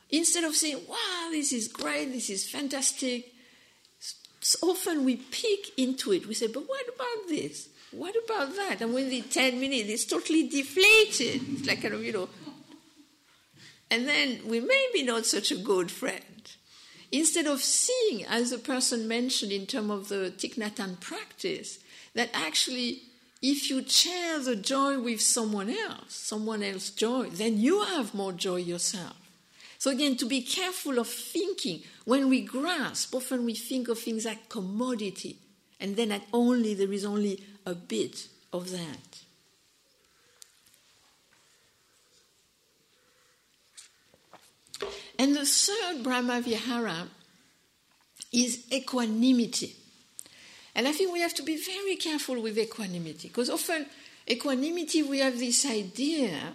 Instead 0.10 0.46
of 0.46 0.56
saying, 0.56 0.80
wow, 0.88 1.30
this 1.32 1.52
is 1.52 1.68
great, 1.68 2.14
this 2.14 2.30
is 2.30 2.48
fantastic, 2.48 3.34
so 4.40 4.70
often 4.70 5.04
we 5.04 5.18
peek 5.18 5.74
into 5.76 6.14
it. 6.14 6.26
We 6.26 6.34
say, 6.34 6.48
but 6.48 6.68
what 6.68 6.86
about 6.88 7.28
this? 7.28 7.68
What 7.92 8.16
about 8.24 8.56
that? 8.56 8.82
And 8.82 8.94
within 8.94 9.24
10 9.24 9.60
minutes, 9.60 9.90
it's 9.90 10.06
totally 10.06 10.48
deflated. 10.48 11.42
It's 11.50 11.68
like 11.68 11.82
kind 11.82 11.94
of, 11.94 12.04
you 12.04 12.14
know. 12.14 12.30
And 13.92 14.08
then 14.08 14.40
we 14.46 14.62
may 14.62 14.88
be 14.94 15.04
not 15.04 15.26
such 15.26 15.52
a 15.52 15.58
good 15.58 15.92
friend. 15.92 16.24
Instead 17.12 17.48
of 17.48 17.62
seeing, 17.62 18.26
as 18.26 18.52
the 18.52 18.58
person 18.58 19.08
mentioned 19.08 19.52
in 19.52 19.66
terms 19.66 19.92
of 19.92 20.10
the 20.10 20.32
Thich 20.38 20.56
Nhat 20.56 20.76
Hanh 20.76 21.00
practice, 21.00 21.80
that 22.18 22.32
actually 22.34 23.04
if 23.44 23.70
you 23.70 23.88
share 23.88 24.40
the 24.40 24.56
joy 24.56 25.00
with 25.00 25.22
someone 25.22 25.70
else, 25.70 26.16
someone 26.16 26.64
else's 26.64 26.90
joy, 26.90 27.30
then 27.30 27.60
you 27.60 27.84
have 27.84 28.16
more 28.16 28.34
joy 28.34 28.56
yourself. 28.56 29.16
So 29.78 29.92
again, 29.92 30.18
to 30.18 30.26
be 30.26 30.42
careful 30.42 30.98
of 30.98 31.08
thinking 31.08 31.84
when 32.06 32.28
we 32.28 32.42
grasp, 32.42 33.14
often 33.14 33.46
we 33.46 33.54
think 33.54 33.88
of 33.88 34.00
things 34.00 34.26
like 34.26 34.50
commodity, 34.50 35.38
and 35.80 35.96
then 35.96 36.12
at 36.12 36.24
only 36.34 36.74
there 36.74 36.92
is 36.92 37.06
only 37.06 37.44
a 37.68 37.76
bit 37.76 38.28
of 38.52 38.72
that. 38.72 39.22
And 45.20 45.36
the 45.36 45.46
third 45.46 46.02
Brahma 46.02 46.42
Vihara 46.42 47.10
is 48.34 48.66
equanimity. 48.72 49.76
And 50.78 50.88
I 50.88 50.92
think 50.92 51.12
we 51.12 51.22
have 51.22 51.34
to 51.34 51.44
be 51.44 51.58
very 51.58 51.96
careful 51.96 52.40
with 52.40 52.58
equanimity 52.58 53.28
because 53.30 53.50
often 53.50 53.88
equanimity 54.30 55.02
we 55.02 55.20
have 55.20 55.40
this 55.40 55.66
idea 55.66 56.54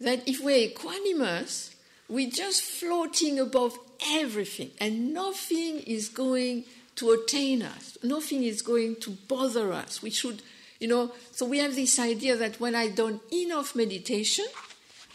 that 0.00 0.26
if 0.26 0.40
we're 0.42 0.68
equanimous, 0.68 1.74
we're 2.08 2.30
just 2.30 2.62
floating 2.62 3.38
above 3.38 3.78
everything, 4.12 4.70
and 4.80 5.12
nothing 5.14 5.80
is 5.80 6.08
going 6.08 6.64
to 6.96 7.10
attain 7.10 7.62
us. 7.62 7.96
Nothing 8.02 8.42
is 8.42 8.60
going 8.60 8.96
to 8.96 9.10
bother 9.28 9.72
us. 9.72 10.02
We 10.02 10.10
should, 10.10 10.42
you 10.80 10.88
know, 10.88 11.12
so 11.30 11.46
we 11.46 11.58
have 11.58 11.76
this 11.76 11.98
idea 11.98 12.36
that 12.36 12.58
when 12.58 12.74
I've 12.74 12.96
done 12.96 13.20
enough 13.32 13.76
meditation, 13.76 14.46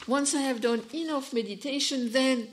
once 0.07 0.33
I 0.33 0.41
have 0.41 0.61
done 0.61 0.83
enough 0.93 1.33
meditation, 1.33 2.11
then 2.11 2.49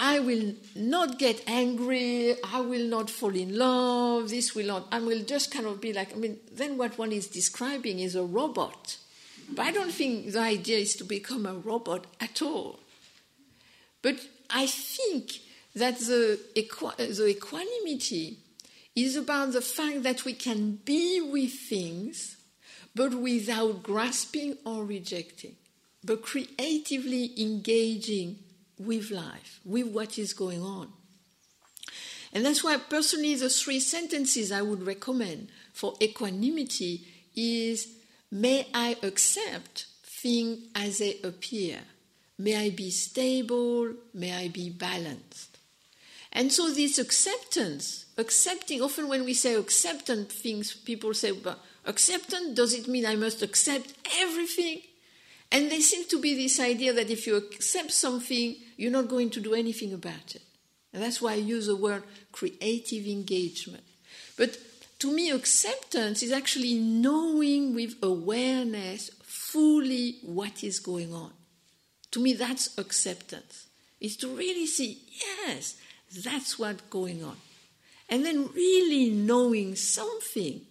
I 0.00 0.20
will 0.20 0.54
not 0.76 1.18
get 1.18 1.42
angry, 1.48 2.36
I 2.44 2.60
will 2.60 2.86
not 2.86 3.10
fall 3.10 3.34
in 3.34 3.58
love, 3.58 4.30
this 4.30 4.54
will 4.54 4.66
not, 4.66 4.86
I 4.92 5.00
will 5.00 5.24
just 5.24 5.50
kind 5.50 5.66
of 5.66 5.80
be 5.80 5.92
like, 5.92 6.12
I 6.12 6.16
mean, 6.16 6.38
then 6.52 6.78
what 6.78 6.96
one 6.96 7.10
is 7.10 7.26
describing 7.26 7.98
is 7.98 8.14
a 8.14 8.22
robot. 8.22 8.96
But 9.50 9.66
I 9.66 9.72
don't 9.72 9.90
think 9.90 10.32
the 10.32 10.40
idea 10.40 10.78
is 10.78 10.94
to 10.96 11.04
become 11.04 11.46
a 11.46 11.54
robot 11.54 12.06
at 12.20 12.40
all. 12.42 12.78
But 14.00 14.20
I 14.48 14.66
think 14.66 15.40
that 15.74 15.98
the, 15.98 16.38
the 16.54 17.26
equanimity 17.26 18.38
is 18.94 19.16
about 19.16 19.52
the 19.52 19.60
fact 19.60 20.04
that 20.04 20.24
we 20.24 20.32
can 20.32 20.76
be 20.84 21.20
with 21.20 21.52
things, 21.52 22.36
but 22.94 23.14
without 23.14 23.82
grasping 23.82 24.58
or 24.64 24.84
rejecting, 24.84 25.56
but 26.04 26.22
creatively 26.22 27.32
engaging 27.40 28.38
with 28.78 29.10
life, 29.10 29.60
with 29.64 29.88
what 29.88 30.18
is 30.18 30.32
going 30.32 30.62
on. 30.62 30.92
And 32.32 32.44
that's 32.44 32.62
why, 32.62 32.76
personally, 32.76 33.34
the 33.34 33.48
three 33.48 33.80
sentences 33.80 34.52
I 34.52 34.62
would 34.62 34.86
recommend 34.86 35.48
for 35.72 35.94
equanimity 36.00 37.06
is 37.34 37.88
May 38.30 38.66
I 38.74 38.96
accept 39.02 39.86
things 40.02 40.68
as 40.74 40.98
they 40.98 41.18
appear 41.24 41.78
May 42.38 42.56
I 42.56 42.70
be 42.70 42.90
stable? 42.90 43.94
May 44.14 44.32
I 44.32 44.48
be 44.48 44.70
balanced? 44.70 45.58
And 46.32 46.52
so, 46.52 46.70
this 46.70 46.98
acceptance, 46.98 48.06
accepting, 48.16 48.80
often 48.80 49.08
when 49.08 49.24
we 49.24 49.34
say 49.34 49.54
acceptance 49.54 50.32
things, 50.34 50.72
people 50.72 51.14
say, 51.14 51.32
but 51.32 51.58
acceptance, 51.84 52.54
does 52.54 52.74
it 52.74 52.86
mean 52.86 53.06
I 53.06 53.16
must 53.16 53.42
accept 53.42 53.94
everything? 54.20 54.82
And 55.50 55.70
there 55.70 55.80
seems 55.80 56.06
to 56.08 56.20
be 56.20 56.34
this 56.34 56.60
idea 56.60 56.92
that 56.92 57.10
if 57.10 57.26
you 57.26 57.36
accept 57.36 57.92
something, 57.92 58.56
you're 58.76 58.92
not 58.92 59.08
going 59.08 59.30
to 59.30 59.40
do 59.40 59.54
anything 59.54 59.92
about 59.92 60.34
it. 60.34 60.42
And 60.92 61.02
that's 61.02 61.20
why 61.22 61.32
I 61.32 61.36
use 61.36 61.66
the 61.66 61.76
word 61.76 62.02
creative 62.32 63.06
engagement. 63.06 63.84
But 64.36 64.58
to 65.00 65.12
me, 65.12 65.30
acceptance 65.30 66.22
is 66.22 66.32
actually 66.32 66.74
knowing 66.74 67.74
with 67.74 67.94
awareness 68.02 69.10
fully 69.22 70.18
what 70.22 70.62
is 70.64 70.80
going 70.80 71.14
on. 71.14 71.32
To 72.12 72.20
me, 72.20 72.32
that's 72.34 72.76
acceptance. 72.78 73.66
Is 74.00 74.16
to 74.18 74.28
really 74.28 74.66
see, 74.66 75.02
yes, 75.46 75.76
that's 76.24 76.58
what's 76.58 76.82
going 76.82 77.24
on. 77.24 77.36
And 78.08 78.24
then 78.24 78.48
really 78.54 79.10
knowing 79.10 79.76
something, 79.76 80.62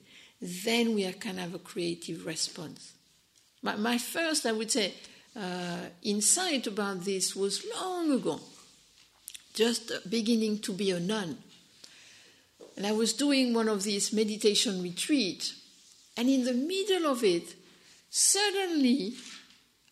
then 0.42 0.96
we 0.96 1.12
can 1.14 1.38
have 1.38 1.54
a 1.54 1.60
creative 1.60 2.26
response. 2.26 2.94
My, 3.68 3.76
my 3.76 3.98
first, 3.98 4.46
I 4.46 4.54
would 4.54 4.72
say, 4.72 4.94
uh, 5.36 5.88
insight 6.02 6.68
about 6.68 7.04
this 7.04 7.36
was 7.36 7.66
long 7.76 8.10
ago, 8.14 8.40
just 9.54 10.10
beginning 10.10 10.60
to 10.60 10.72
be 10.72 10.92
a 10.92 11.02
nun. 11.02 11.38
And 12.78 12.88
I 12.88 12.94
was 12.94 13.12
doing 13.12 13.54
one 13.54 13.68
of 13.68 13.84
these 13.84 14.14
meditation 14.14 14.82
retreats, 14.82 15.60
and 16.16 16.30
in 16.30 16.46
the 16.46 16.54
middle 16.54 17.12
of 17.12 17.26
it, 17.26 17.56
suddenly 18.10 19.16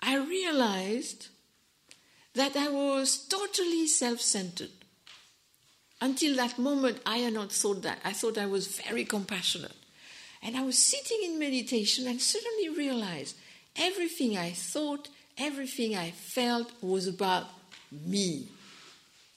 I 0.02 0.20
realized 0.20 1.28
that 2.34 2.56
I 2.56 2.70
was 2.70 3.28
totally 3.28 3.88
self 3.88 4.22
centered. 4.22 4.72
Until 6.00 6.38
that 6.38 6.58
moment, 6.58 7.02
I 7.06 7.18
had 7.18 7.34
not 7.34 7.52
thought 7.52 7.82
that. 7.82 8.00
I 8.06 8.14
thought 8.14 8.38
I 8.38 8.46
was 8.46 8.68
very 8.68 9.04
compassionate. 9.04 9.76
And 10.42 10.56
I 10.56 10.62
was 10.62 10.78
sitting 10.78 11.20
in 11.26 11.40
meditation 11.40 12.08
and 12.08 12.22
suddenly 12.22 12.70
realized 12.70 13.36
everything 13.78 14.38
I 14.38 14.52
thought, 14.52 15.10
everything 15.38 15.96
I 15.96 16.12
felt 16.12 16.72
was 16.82 17.08
about 17.08 17.48
me. 17.92 18.48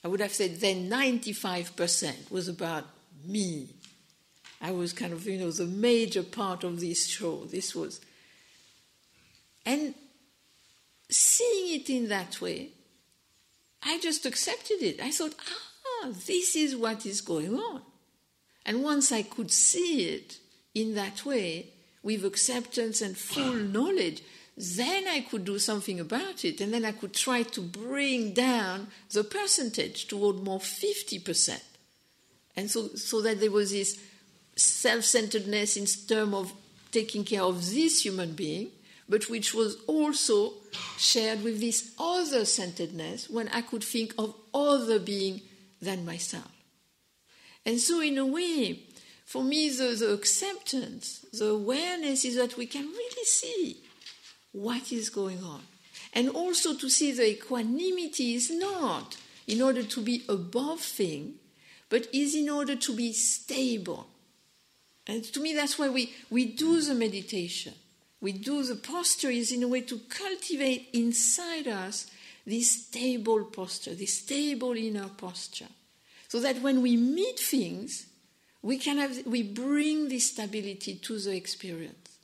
I 0.03 0.07
would 0.07 0.21
have 0.21 0.33
said 0.33 0.61
then 0.61 0.89
95% 0.89 2.31
was 2.31 2.47
about 2.47 2.85
me. 3.25 3.69
I 4.61 4.71
was 4.71 4.93
kind 4.93 5.13
of, 5.13 5.25
you 5.25 5.37
know, 5.37 5.51
the 5.51 5.65
major 5.65 6.23
part 6.23 6.63
of 6.63 6.79
this 6.79 7.07
show. 7.07 7.45
This 7.45 7.75
was. 7.75 8.01
And 9.65 9.93
seeing 11.09 11.79
it 11.79 11.89
in 11.89 12.09
that 12.09 12.41
way, 12.41 12.69
I 13.83 13.99
just 13.99 14.25
accepted 14.25 14.81
it. 14.81 15.01
I 15.01 15.11
thought, 15.11 15.35
ah, 15.39 16.09
this 16.27 16.55
is 16.55 16.75
what 16.75 17.05
is 17.05 17.21
going 17.21 17.55
on. 17.55 17.81
And 18.65 18.83
once 18.83 19.11
I 19.11 19.23
could 19.23 19.51
see 19.51 20.09
it 20.09 20.37
in 20.73 20.95
that 20.95 21.25
way, 21.25 21.67
with 22.03 22.25
acceptance 22.25 23.01
and 23.01 23.17
full 23.17 23.53
knowledge, 23.53 24.21
then 24.55 25.07
I 25.07 25.21
could 25.21 25.45
do 25.45 25.57
something 25.59 25.99
about 25.99 26.43
it. 26.43 26.59
And 26.61 26.73
then 26.73 26.85
I 26.85 26.91
could 26.91 27.13
try 27.13 27.43
to 27.43 27.61
bring 27.61 28.33
down 28.33 28.87
the 29.11 29.23
percentage 29.23 30.07
toward 30.07 30.37
more 30.37 30.59
50%. 30.59 31.61
And 32.55 32.69
so, 32.69 32.89
so 32.89 33.21
that 33.21 33.39
there 33.39 33.51
was 33.51 33.71
this 33.71 33.99
self 34.55 35.05
centeredness 35.05 35.77
in 35.77 35.85
terms 36.07 36.33
of 36.33 36.53
taking 36.91 37.23
care 37.23 37.43
of 37.43 37.69
this 37.71 38.03
human 38.03 38.33
being, 38.33 38.71
but 39.07 39.29
which 39.29 39.53
was 39.53 39.77
also 39.87 40.53
shared 40.97 41.43
with 41.43 41.61
this 41.61 41.93
other 41.97 42.43
centeredness 42.43 43.29
when 43.29 43.47
I 43.49 43.61
could 43.61 43.83
think 43.83 44.13
of 44.17 44.35
other 44.53 44.99
being 44.99 45.41
than 45.81 46.05
myself. 46.05 46.51
And 47.65 47.79
so, 47.79 48.01
in 48.01 48.17
a 48.17 48.25
way, 48.25 48.81
for 49.29 49.43
me, 49.43 49.69
the, 49.69 49.93
the 49.93 50.11
acceptance, 50.11 51.23
the 51.31 51.49
awareness 51.49 52.25
is 52.25 52.35
that 52.35 52.57
we 52.57 52.65
can 52.65 52.87
really 52.87 53.25
see 53.25 53.77
what 54.53 54.91
is 54.91 55.11
going 55.11 55.43
on. 55.43 55.61
And 56.13 56.29
also 56.29 56.73
to 56.73 56.89
see 56.89 57.11
the 57.11 57.29
equanimity 57.33 58.33
is 58.33 58.49
not 58.49 59.17
in 59.45 59.61
order 59.61 59.83
to 59.83 60.01
be 60.01 60.23
above 60.27 60.79
thing, 60.79 61.35
but 61.89 62.07
is 62.11 62.33
in 62.33 62.49
order 62.49 62.75
to 62.77 62.95
be 62.95 63.13
stable. 63.13 64.07
And 65.05 65.23
to 65.25 65.39
me, 65.39 65.53
that's 65.53 65.77
why 65.77 65.89
we, 65.89 66.11
we 66.31 66.45
do 66.45 66.81
the 66.81 66.95
meditation. 66.95 67.75
We 68.21 68.31
do 68.31 68.63
the 68.63 68.77
posture 68.77 69.29
is 69.29 69.51
in 69.51 69.61
a 69.61 69.67
way 69.67 69.81
to 69.81 69.99
cultivate 70.09 70.89
inside 70.91 71.67
us 71.67 72.09
this 72.47 72.87
stable 72.87 73.43
posture, 73.43 73.93
this 73.93 74.23
stable 74.23 74.73
inner 74.73 75.07
posture. 75.07 75.69
So 76.29 76.39
that 76.39 76.63
when 76.63 76.81
we 76.81 76.97
meet 76.97 77.37
things, 77.37 78.07
we 78.61 78.77
can 78.77 78.97
have 78.97 79.25
we 79.25 79.43
bring 79.43 80.09
this 80.09 80.31
stability 80.31 80.95
to 80.95 81.19
the 81.19 81.35
experience. 81.35 82.17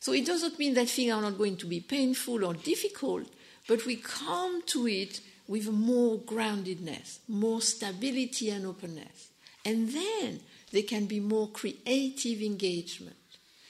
So 0.00 0.12
it 0.12 0.26
doesn't 0.26 0.58
mean 0.58 0.74
that 0.74 0.88
things 0.88 1.12
are 1.12 1.22
not 1.22 1.38
going 1.38 1.56
to 1.58 1.66
be 1.66 1.80
painful 1.80 2.44
or 2.44 2.54
difficult, 2.54 3.28
but 3.68 3.86
we 3.86 3.96
come 3.96 4.62
to 4.66 4.88
it 4.88 5.20
with 5.46 5.68
more 5.70 6.18
groundedness, 6.18 7.18
more 7.28 7.60
stability 7.60 8.50
and 8.50 8.66
openness. 8.66 9.28
And 9.64 9.88
then 9.90 10.40
there 10.72 10.82
can 10.82 11.06
be 11.06 11.20
more 11.20 11.48
creative 11.48 12.42
engagement. 12.42 13.16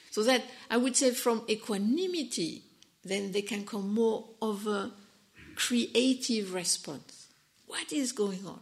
So 0.09 0.23
that 0.23 0.43
I 0.69 0.77
would 0.77 0.95
say 0.95 1.11
from 1.11 1.43
equanimity, 1.49 2.63
then 3.03 3.31
they 3.31 3.41
can 3.41 3.65
come 3.65 3.93
more 3.93 4.25
of 4.41 4.65
a 4.65 4.91
creative 5.55 6.53
response. 6.53 7.27
What 7.67 7.91
is 7.91 8.11
going 8.11 8.45
on? 8.45 8.59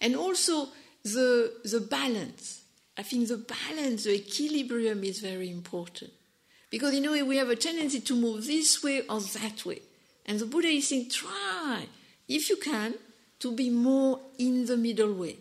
And 0.00 0.16
also 0.16 0.68
the, 1.02 1.52
the 1.64 1.80
balance. 1.80 2.59
I 3.00 3.02
think 3.02 3.28
the 3.28 3.38
balance, 3.38 4.04
the 4.04 4.16
equilibrium 4.16 5.02
is 5.04 5.20
very 5.20 5.50
important. 5.50 6.12
Because 6.68 6.92
in 6.92 7.06
a 7.06 7.12
way 7.12 7.22
we 7.22 7.38
have 7.38 7.48
a 7.48 7.56
tendency 7.56 8.00
to 8.00 8.14
move 8.14 8.46
this 8.46 8.82
way 8.82 9.00
or 9.08 9.20
that 9.20 9.64
way. 9.64 9.80
And 10.26 10.38
the 10.38 10.44
Buddha 10.44 10.68
is 10.68 10.88
saying, 10.88 11.08
try 11.08 11.86
if 12.28 12.50
you 12.50 12.56
can, 12.56 12.96
to 13.38 13.52
be 13.52 13.70
more 13.70 14.20
in 14.38 14.66
the 14.66 14.76
middle 14.76 15.14
way. 15.14 15.38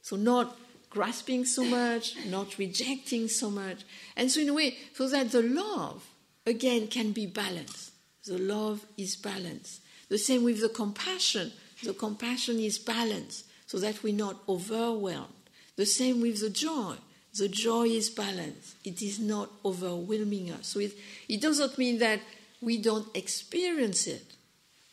So, 0.00 0.14
not 0.14 0.56
grasping 0.88 1.44
so 1.44 1.64
much, 1.64 2.14
not 2.26 2.56
rejecting 2.56 3.26
so 3.26 3.50
much. 3.50 3.78
And 4.16 4.30
so, 4.30 4.40
in 4.40 4.50
a 4.50 4.54
way, 4.54 4.76
so 4.94 5.08
that 5.08 5.32
the 5.32 5.42
love, 5.42 6.06
again, 6.46 6.86
can 6.86 7.10
be 7.10 7.26
balanced. 7.26 7.90
The 8.24 8.38
love 8.38 8.86
is 8.96 9.16
balanced. 9.16 9.80
The 10.08 10.18
same 10.18 10.44
with 10.44 10.60
the 10.60 10.68
compassion. 10.68 11.52
The 11.82 11.94
compassion 11.94 12.60
is 12.60 12.78
balanced 12.78 13.46
so 13.66 13.80
that 13.80 14.04
we're 14.04 14.14
not 14.14 14.36
overwhelmed. 14.48 15.35
The 15.76 15.86
same 15.86 16.20
with 16.20 16.40
the 16.40 16.50
joy. 16.50 16.94
The 17.36 17.48
joy 17.48 17.88
is 17.88 18.08
balanced. 18.10 18.76
It 18.84 19.02
is 19.02 19.18
not 19.18 19.50
overwhelming 19.64 20.50
us. 20.50 20.68
So 20.68 20.80
it, 20.80 20.92
it 21.28 21.40
doesn't 21.40 21.76
mean 21.76 21.98
that 21.98 22.20
we 22.60 22.80
don't 22.80 23.14
experience 23.14 24.06
it 24.06 24.36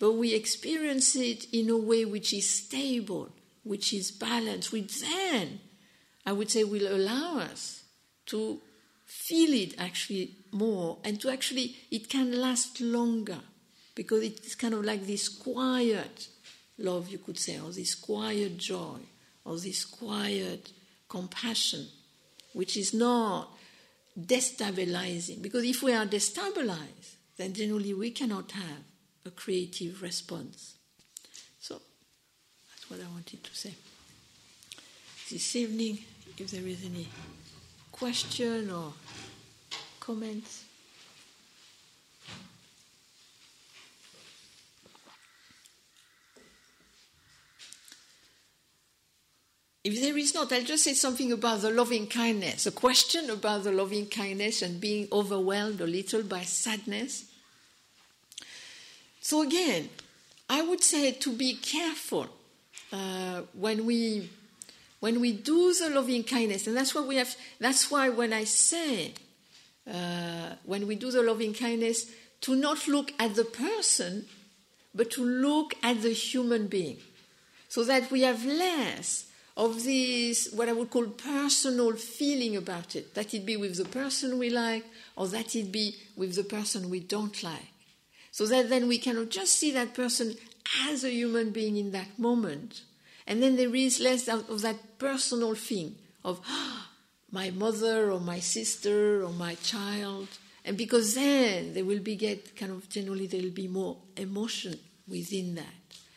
but 0.04 0.16
we 0.16 0.34
experience 0.34 1.16
it 1.16 1.46
in 1.54 1.70
a 1.70 1.78
way 1.78 2.04
which 2.04 2.34
is 2.34 2.50
stable, 2.50 3.30
which 3.64 3.94
is 3.94 4.12
balanced, 4.12 4.74
which 4.74 5.00
then, 5.00 5.62
I 6.26 6.34
would 6.34 6.52
say, 6.52 6.66
will 6.66 6.94
allow 6.94 7.40
us 7.40 7.84
to 8.26 8.60
feel 9.06 9.54
it 9.54 9.80
actually 9.80 10.36
more 10.52 10.98
and 11.06 11.22
to 11.22 11.30
actually, 11.30 11.78
it 11.90 12.10
can 12.10 12.38
last 12.38 12.82
longer 12.82 13.40
because 13.96 14.24
it's 14.24 14.56
kind 14.56 14.74
of 14.74 14.84
like 14.84 15.08
this 15.08 15.30
quiet 15.30 16.28
love, 16.78 17.08
you 17.08 17.20
could 17.20 17.40
say, 17.40 17.58
or 17.58 17.72
this 17.72 17.96
quiet 17.96 18.58
joy, 18.58 18.98
or 19.46 19.58
this 19.58 19.86
quiet 19.86 20.72
compassion, 21.08 21.88
which 22.54 22.78
is 22.78 22.94
not 22.94 23.50
destabilizing. 24.20 25.42
Because 25.42 25.64
if 25.64 25.84
we 25.84 25.94
are 25.94 26.06
destabilized, 26.06 27.16
then 27.38 27.54
generally 27.54 27.94
we 27.94 28.12
cannot 28.12 28.52
have 28.52 28.84
a 29.26 29.32
creative 29.32 30.02
response. 30.02 30.76
So 31.60 31.82
that's 32.70 32.90
what 32.90 33.00
I 33.00 33.12
wanted 33.12 33.44
to 33.44 33.56
say. 33.56 33.74
This 35.30 35.56
evening, 35.56 36.00
if 36.38 36.52
there 36.52 36.68
is 36.68 36.84
any 36.86 37.08
question 37.92 38.70
or 38.72 38.94
comments. 40.00 40.66
If 49.84 50.00
there 50.02 50.18
is 50.18 50.34
not, 50.34 50.54
I'll 50.54 50.64
just 50.64 50.86
say 50.86 50.94
something 50.94 51.34
about 51.34 51.62
the 51.62 51.70
loving 51.70 52.08
kindness. 52.08 52.66
A 52.66 52.72
question 52.72 53.30
about 53.30 53.66
the 53.66 53.72
loving 53.72 54.06
kindness 54.06 54.62
and 54.62 54.80
being 54.80 55.10
overwhelmed 55.12 55.82
a 55.82 55.86
little 55.86 56.24
by 56.24 56.44
sadness. 56.44 57.26
So 59.20 59.42
again, 59.42 59.90
I 60.50 60.62
would 60.62 60.84
say 60.84 61.12
to 61.12 61.34
be 61.34 61.56
careful 61.56 62.28
uh, 62.94 63.42
when 63.54 63.86
we 63.86 64.30
when 65.02 65.20
we 65.20 65.34
do 65.34 65.74
the 65.74 65.90
loving 65.90 66.24
kindness, 66.24 66.66
and 66.66 66.78
that's 66.78 66.96
what 66.96 67.06
we 67.06 67.18
have. 67.18 67.36
That's 67.60 67.92
why 67.92 68.08
when 68.08 68.32
I 68.32 68.46
say 68.46 69.14
uh, 69.90 70.54
when 70.64 70.88
we 70.88 70.96
do 70.96 71.12
the 71.12 71.22
loving 71.22 71.54
kindness, 71.54 72.10
to 72.42 72.56
not 72.56 72.88
look 72.88 73.12
at 73.20 73.36
the 73.36 73.44
person, 73.44 74.28
but 74.96 75.12
to 75.12 75.26
look 75.26 75.74
at 75.84 76.02
the 76.02 76.14
human 76.14 76.68
being, 76.68 77.00
so 77.68 77.84
that 77.84 78.12
we 78.12 78.22
have 78.22 78.46
less 78.46 79.26
of 79.56 79.84
this 79.84 80.52
what 80.54 80.70
I 80.70 80.74
would 80.74 80.90
call 80.90 81.08
personal 81.08 81.96
feeling 81.96 82.56
about 82.56 82.96
it. 82.96 83.14
That 83.14 83.34
it 83.34 83.46
be 83.46 83.58
with 83.58 83.78
the 83.78 83.86
person 83.86 84.40
we 84.40 84.50
like, 84.50 84.86
or 85.16 85.28
that 85.28 85.56
it 85.56 85.72
be 85.72 85.96
with 86.16 86.36
the 86.36 86.44
person 86.44 86.90
we 86.90 87.00
don't 87.00 87.42
like. 87.44 87.72
So 88.32 88.48
that 88.48 88.70
then 88.70 88.88
we 88.88 88.98
cannot 88.98 89.30
just 89.30 89.54
see 89.54 89.72
that 89.72 89.94
person 89.94 90.36
as 90.88 91.04
a 91.04 91.12
human 91.12 91.52
being 91.52 91.78
in 91.78 91.92
that 91.92 92.18
moment. 92.18 92.82
And 93.28 93.42
then 93.42 93.56
there 93.56 93.74
is 93.76 94.00
less 94.00 94.28
of 94.28 94.62
that 94.62 94.98
personal 94.98 95.56
thing 95.56 95.96
of, 96.26 96.42
oh, 96.48 96.88
my 97.32 97.52
mother 97.52 98.12
or 98.12 98.20
my 98.20 98.40
sister 98.40 99.24
or 99.24 99.32
my 99.32 99.56
child. 99.56 100.28
And 100.66 100.78
because 100.78 101.16
then 101.16 101.74
there 101.74 101.86
will 101.86 102.00
be 102.00 102.16
get 102.16 102.56
kind 102.56 102.72
of 102.72 102.88
generally 102.90 103.28
there 103.28 103.42
will 103.42 103.50
be 103.50 103.68
more 103.68 103.98
emotion 104.16 104.80
within 105.08 105.56
that. 105.56 105.66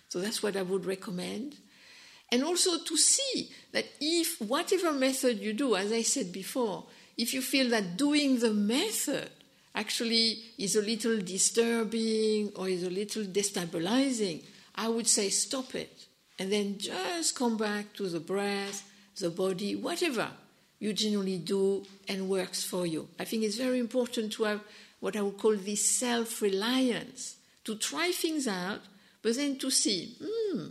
So 0.09 0.21
that's 0.21 0.43
what 0.43 0.57
I 0.57 0.63
would 0.63 0.87
recommend. 0.87 1.57
And 2.33 2.43
also 2.43 2.79
to 2.79 2.97
see 2.97 3.51
that 3.73 3.87
if 4.01 4.41
whatever 4.41 4.93
method 4.93 5.39
you 5.39 5.53
do, 5.53 5.77
as 5.77 5.93
I 5.93 6.03
said 6.03 6.33
before, 6.33 6.85
if 7.17 7.33
you 7.33 7.41
feel 7.41 7.71
that 7.71 7.97
doing 7.97 8.39
the 8.39 8.53
method 8.53 9.31
actually 9.75 10.39
is 10.59 10.75
a 10.77 10.83
little 10.83 11.19
disturbing 11.19 12.53
or 12.57 12.69
is 12.69 12.83
a 12.83 12.91
little 12.91 13.25
destabilizing, 13.25 14.43
I 14.75 14.89
would 14.89 15.07
say 15.07 15.29
stop 15.29 15.75
it 15.75 16.07
and 16.39 16.53
then 16.53 16.79
just 16.79 17.37
come 17.37 17.57
back 17.57 17.93
to 17.95 18.09
the 18.09 18.21
breath, 18.21 18.91
the 19.19 19.31
body, 19.31 19.77
whatever 19.77 20.29
you 20.79 20.93
generally 20.93 21.39
do 21.39 21.85
and 22.09 22.29
works 22.29 22.65
for 22.65 22.87
you. 22.87 23.09
I 23.19 23.25
think 23.25 23.45
it's 23.45 23.57
very 23.57 23.79
important 23.79 24.33
to 24.35 24.45
have 24.45 24.61
what 25.01 25.17
I 25.17 25.23
would 25.23 25.39
call 25.39 25.57
this 25.57 25.85
self 25.85 26.43
reliance, 26.43 27.37
to 27.65 27.77
try 27.77 28.13
things 28.13 28.47
out, 28.47 28.81
but 29.23 29.37
then 29.37 29.59
to 29.59 29.71
see, 29.71 30.17
hmm, 30.23 30.69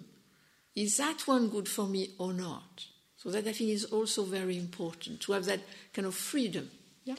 is 0.75 0.97
that 0.97 1.27
one 1.27 1.49
good 1.49 1.67
for 1.69 1.87
me 1.87 2.11
or 2.19 2.33
not? 2.33 2.85
So 3.17 3.31
that 3.31 3.47
I 3.47 3.53
think 3.53 3.71
is 3.71 3.85
also 3.85 4.23
very 4.23 4.57
important 4.57 5.21
to 5.21 5.31
have 5.33 5.45
that 5.45 5.61
kind 5.93 6.05
of 6.05 6.13
freedom. 6.15 6.69
Yeah. 7.03 7.15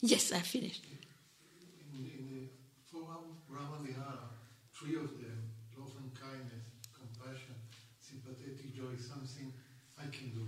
Yes, 0.00 0.32
I 0.32 0.40
finished. 0.40 0.84
In, 1.92 1.98
in 2.18 2.24
the 2.30 2.48
four 2.90 3.08
Brahma 3.48 3.78
Vihara, 3.82 4.28
three 4.74 4.96
of 4.96 5.10
them, 5.20 5.52
love 5.78 5.92
and 5.98 6.12
kindness, 6.14 6.66
compassion, 6.92 7.54
sympathetic 8.00 8.74
joy, 8.76 8.94
something 8.98 9.52
I 9.98 10.06
can 10.12 10.30
do 10.34 10.46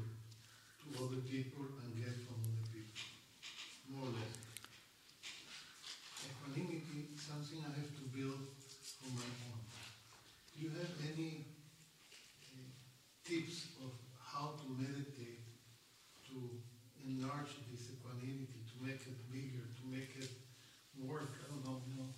to 0.83 1.05
other 1.05 1.23
people 1.23 1.65
and 1.83 1.97
get 1.97 2.15
from 2.27 2.37
other 2.45 2.67
people, 2.73 3.07
more 3.91 4.09
or 4.09 4.13
less. 4.13 4.37
Equanimity, 6.27 7.09
something 7.17 7.61
I 7.65 7.73
have 7.81 7.93
to 7.99 8.05
build 8.15 8.47
on 9.05 9.11
my 9.17 9.31
own. 9.49 9.61
Do 10.55 10.65
you 10.65 10.71
have 10.71 10.95
any 11.13 11.47
uh, 12.55 12.71
tips 13.25 13.77
of 13.85 13.93
how 14.19 14.57
to 14.61 14.67
meditate 14.81 15.45
to 16.29 16.37
enlarge 17.05 17.53
this 17.71 17.91
equanimity, 17.93 18.65
to 18.71 18.77
make 18.85 19.03
it 19.07 19.19
bigger, 19.33 19.65
to 19.79 19.85
make 19.91 20.13
it 20.19 20.31
work? 20.99 21.33
I 21.45 21.51
don't 21.53 21.65
know. 21.65 21.81
You 21.89 21.97
know, 22.03 22.11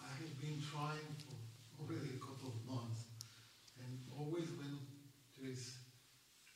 I 0.00 0.08
have 0.20 0.36
been 0.40 0.60
trying 0.62 1.10
for 1.24 1.36
already 1.82 2.16
a 2.16 2.20
couple 2.22 2.54
of 2.54 2.58
months, 2.66 3.04
and 3.80 3.98
always 4.16 4.48
when 4.58 4.78
there 5.40 5.50
is 5.50 5.76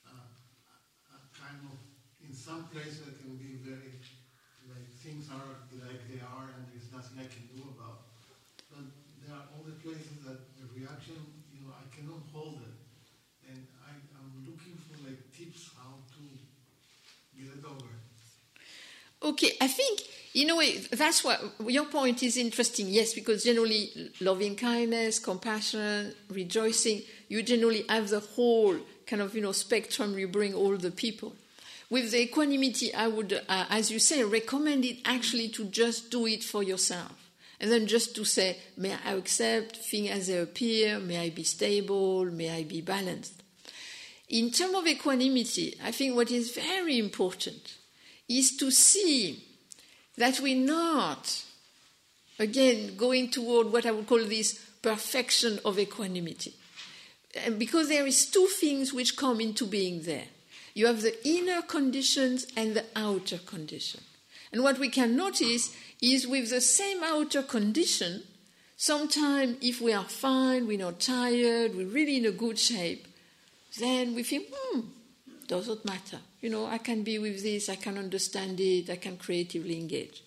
a, 0.07 0.14
a 0.14 1.18
kind 1.35 1.61
of 1.70 1.78
places 2.74 3.06
it 3.08 3.18
can 3.22 3.38
be 3.38 3.54
very 3.62 4.02
like 4.66 4.88
things 5.02 5.30
are 5.30 5.54
like 5.87 6.02
they 6.08 6.20
are, 6.20 6.46
and 6.56 6.66
there's 6.68 6.90
nothing 6.90 7.18
I 7.20 7.28
can 7.30 7.46
do 7.54 7.62
about. 7.76 8.02
But 8.70 8.84
there 9.20 9.30
are 9.34 9.46
other 9.60 9.76
places 9.84 10.24
that 10.26 10.40
the 10.58 10.66
reaction, 10.74 11.20
you 11.54 11.60
know, 11.62 11.72
I 11.74 11.87
cannot 11.94 12.22
hold 12.32 12.60
it, 12.66 12.76
and 13.46 13.62
I, 13.78 13.92
I'm 14.18 14.32
looking 14.48 14.76
for 14.87 14.96
like 15.06 15.20
tips 15.37 15.70
how 15.76 16.02
to 16.16 16.22
get 17.37 17.50
it 17.54 17.64
over. 17.64 17.90
Okay, 19.22 19.52
I 19.60 19.68
think 19.68 20.00
in 20.34 20.50
a 20.50 20.56
way 20.56 20.78
that's 20.78 21.24
what 21.24 21.40
your 21.66 21.87
point 21.87 22.22
is 22.22 22.37
interesting. 22.37 22.88
Yes, 22.88 23.14
because 23.14 23.44
generally 23.44 23.90
loving 24.20 24.56
kindness, 24.56 25.18
compassion, 25.18 26.14
rejoicing, 26.28 27.02
you 27.28 27.42
generally 27.42 27.84
have 27.88 28.10
the 28.10 28.20
whole 28.20 28.76
kind 29.06 29.22
of 29.22 29.34
you 29.34 29.40
know 29.40 29.52
spectrum. 29.52 30.18
You 30.18 30.28
bring 30.28 30.54
all 30.54 30.76
the 30.76 30.90
people. 30.90 31.37
With 31.90 32.10
the 32.10 32.22
equanimity, 32.22 32.94
I 32.94 33.08
would, 33.08 33.32
uh, 33.32 33.66
as 33.68 33.90
you 33.90 33.98
say, 33.98 34.24
recommend 34.24 34.84
it 34.84 34.98
actually 35.04 35.48
to 35.50 35.64
just 35.66 36.10
do 36.10 36.26
it 36.26 36.42
for 36.42 36.62
yourself. 36.62 37.30
And 37.60 37.70
then 37.70 37.86
just 37.86 38.14
to 38.16 38.24
say, 38.24 38.58
may 38.76 38.96
I 39.04 39.12
accept 39.12 39.76
things 39.76 40.10
as 40.10 40.26
they 40.26 40.38
appear? 40.38 40.98
May 40.98 41.18
I 41.18 41.30
be 41.30 41.44
stable? 41.44 42.24
May 42.26 42.50
I 42.50 42.64
be 42.64 42.80
balanced? 42.80 43.42
In 44.28 44.50
terms 44.50 44.74
of 44.74 44.86
equanimity, 44.86 45.74
I 45.82 45.92
think 45.92 46.16
what 46.16 46.30
is 46.30 46.54
very 46.54 46.98
important 46.98 47.76
is 48.28 48.56
to 48.56 48.70
see 48.70 49.44
that 50.16 50.40
we're 50.40 50.56
not, 50.56 51.44
again, 52.38 52.96
going 52.96 53.30
toward 53.30 53.72
what 53.72 53.86
I 53.86 53.92
would 53.92 54.06
call 54.06 54.24
this 54.24 54.58
perfection 54.82 55.60
of 55.64 55.78
equanimity. 55.78 56.54
Because 57.58 57.88
there 57.88 58.06
is 58.06 58.26
two 58.26 58.46
things 58.46 58.92
which 58.92 59.16
come 59.16 59.40
into 59.40 59.66
being 59.66 60.02
there. 60.02 60.26
You 60.74 60.87
have 60.87 61.02
the 61.02 61.16
inner 61.26 61.62
conditions 61.62 62.46
and 62.56 62.74
the 62.74 62.84
outer 62.96 63.38
condition. 63.38 64.00
And 64.52 64.62
what 64.62 64.78
we 64.78 64.88
can 64.88 65.16
notice 65.16 65.74
is 66.02 66.26
with 66.26 66.50
the 66.50 66.60
same 66.60 67.02
outer 67.02 67.42
condition, 67.42 68.24
sometimes 68.76 69.56
if 69.62 69.80
we 69.80 69.92
are 69.92 70.04
fine, 70.04 70.66
we're 70.66 70.78
not 70.78 71.00
tired, 71.00 71.74
we're 71.76 71.87
really 71.87 72.16
in 72.16 72.26
a 72.26 72.32
good 72.32 72.58
shape, 72.58 73.06
then 73.78 74.14
we 74.14 74.22
think, 74.22 74.46
hmm, 74.52 74.80
doesn't 75.46 75.84
matter. 75.84 76.18
You 76.40 76.50
know, 76.50 76.66
I 76.66 76.78
can 76.78 77.02
be 77.02 77.18
with 77.18 77.42
this, 77.42 77.68
I 77.68 77.76
can 77.76 77.96
understand 77.96 78.60
it, 78.60 78.90
I 78.90 78.96
can 78.96 79.16
creatively 79.16 79.78
engage. 79.78 80.22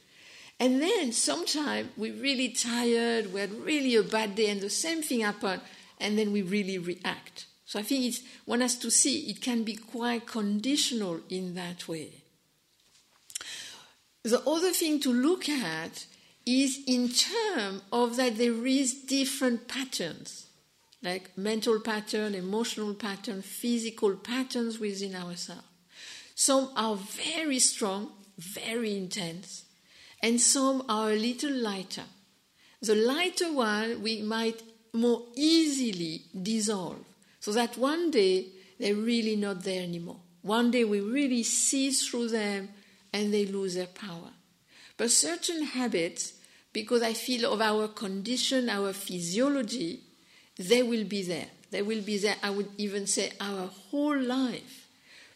And 0.60 0.82
then 0.82 1.12
sometimes 1.12 1.90
we're 1.98 2.20
really 2.22 2.50
tired, 2.50 3.32
we 3.34 3.42
had 3.42 3.52
really 3.52 3.96
a 3.96 4.04
bad 4.04 4.36
day, 4.36 4.50
and 4.50 4.62
the 4.62 4.70
same 4.70 5.04
thing 5.04 5.22
happened, 5.22 5.62
and 6.00 6.18
then 6.18 6.32
we 6.32 6.42
really 6.42 6.78
react. 6.78 7.46
So 7.68 7.80
I 7.80 7.84
think 7.84 8.06
it's, 8.06 8.22
one 8.46 8.62
has 8.62 8.76
to 8.80 8.90
see 8.90 9.30
it 9.30 9.42
can 9.42 9.64
be 9.64 9.76
quite 9.76 10.26
conditional 10.26 11.20
in 11.30 11.54
that 11.56 11.88
way. 11.88 12.24
The 14.24 14.42
other 14.50 14.72
thing 14.72 15.02
to 15.02 15.12
look 15.12 15.50
at 15.50 16.06
is 16.46 16.80
in 16.88 17.10
terms 17.10 17.82
of 17.92 18.16
that 18.16 18.38
there 18.38 18.66
is 18.66 18.94
different 18.94 19.68
patterns, 19.68 20.48
like 21.04 21.38
mental 21.38 21.82
pattern, 21.82 22.36
emotional 22.36 22.94
pattern, 22.94 23.42
physical 23.42 24.16
patterns 24.16 24.80
within 24.80 25.16
ourselves. 25.16 25.64
Some 26.36 26.70
are 26.76 26.96
very 26.96 27.60
strong, 27.60 28.12
very 28.38 28.96
intense, 28.96 29.66
and 30.24 30.40
some 30.40 30.84
are 30.88 31.12
a 31.12 31.18
little 31.18 31.52
lighter. 31.52 32.06
The 32.82 32.96
lighter 32.96 33.52
one 33.52 34.02
we 34.02 34.22
might 34.22 34.62
more 34.94 35.24
easily 35.36 36.24
dissolve, 36.42 37.04
so 37.48 37.54
that 37.54 37.78
one 37.78 38.12
day 38.12 38.46
they're 38.78 38.94
really 38.94 39.38
not 39.38 39.64
there 39.64 39.82
anymore. 39.82 40.20
One 40.42 40.70
day 40.70 40.84
we 40.84 41.00
really 41.00 41.44
see 41.44 41.92
through 41.92 42.28
them 42.28 42.68
and 43.14 43.34
they 43.34 43.46
lose 43.46 43.76
their 43.76 43.88
power. 43.88 44.32
But 44.98 45.12
certain 45.12 45.64
habits, 45.64 46.34
because 46.74 47.02
I 47.02 47.14
feel 47.14 47.54
of 47.54 47.62
our 47.62 47.88
condition, 47.88 48.70
our 48.70 48.92
physiology, 48.92 50.02
they 50.58 50.84
will 50.84 51.06
be 51.06 51.24
there. 51.24 51.46
They 51.72 51.82
will 51.82 52.02
be 52.02 52.18
there, 52.18 52.36
I 52.44 52.50
would 52.50 52.68
even 52.78 53.08
say, 53.08 53.32
our 53.40 53.68
whole 53.68 54.22
life. 54.22 54.90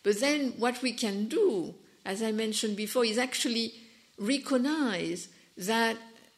But 0.04 0.20
then 0.20 0.56
what 0.58 0.82
we 0.82 0.92
can 0.92 1.30
do, 1.30 1.76
as 2.06 2.22
I 2.22 2.34
mentioned 2.34 2.76
before, 2.76 3.06
is 3.06 3.18
actually 3.18 3.74
recognize 4.20 5.30
that 5.56 5.96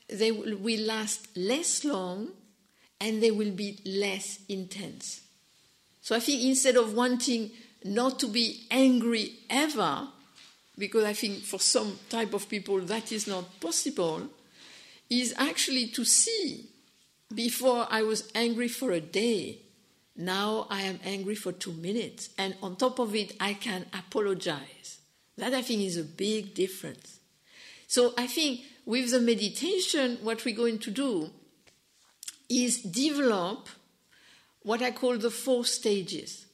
they 0.08 0.32
will 0.32 0.82
last 0.82 1.36
less 1.36 1.84
long 1.84 2.28
and 3.02 3.24
they 3.24 3.32
will 3.32 3.50
be 3.50 3.80
less 3.84 4.38
intense. 4.48 5.22
So 6.04 6.16
I 6.16 6.20
think 6.20 6.44
instead 6.44 6.76
of 6.76 6.94
wanting 6.94 7.52
not 7.86 8.20
to 8.20 8.28
be 8.28 8.68
angry 8.70 9.32
ever, 9.50 10.10
because 10.78 11.06
I 11.06 11.14
think 11.14 11.40
for 11.40 11.60
some 11.60 11.98
type 12.10 12.34
of 12.34 12.50
people 12.50 12.82
that 12.82 13.14
is 13.14 13.26
not 13.26 13.62
possible, 13.62 14.28
is 15.10 15.34
actually 15.38 15.88
to 15.88 16.04
see 16.04 16.66
before 17.34 17.88
I 17.90 18.04
was 18.04 18.30
angry 18.36 18.68
for 18.68 18.92
a 18.92 19.00
day, 19.00 19.60
now 20.18 20.68
I 20.70 20.82
am 20.82 21.00
angry 21.06 21.36
for 21.36 21.54
two 21.54 21.72
minutes. 21.72 22.30
And 22.38 22.56
on 22.62 22.76
top 22.76 23.00
of 23.00 23.16
it, 23.16 23.38
I 23.40 23.54
can 23.54 23.86
apologize. 23.94 25.00
That 25.38 25.54
I 25.54 25.62
think 25.62 25.84
is 25.84 25.98
a 25.98 26.04
big 26.04 26.54
difference. 26.54 27.20
So 27.88 28.14
I 28.18 28.28
think 28.28 28.60
with 28.86 29.12
the 29.12 29.22
meditation, 29.22 30.18
what 30.22 30.44
we're 30.44 30.56
going 30.56 30.80
to 30.80 30.92
do 30.92 31.30
is 32.50 32.84
develop 32.84 33.70
what 34.64 34.82
I 34.82 34.92
call 34.92 35.18
the 35.18 35.30
four 35.32 35.66
stages. 35.66 36.46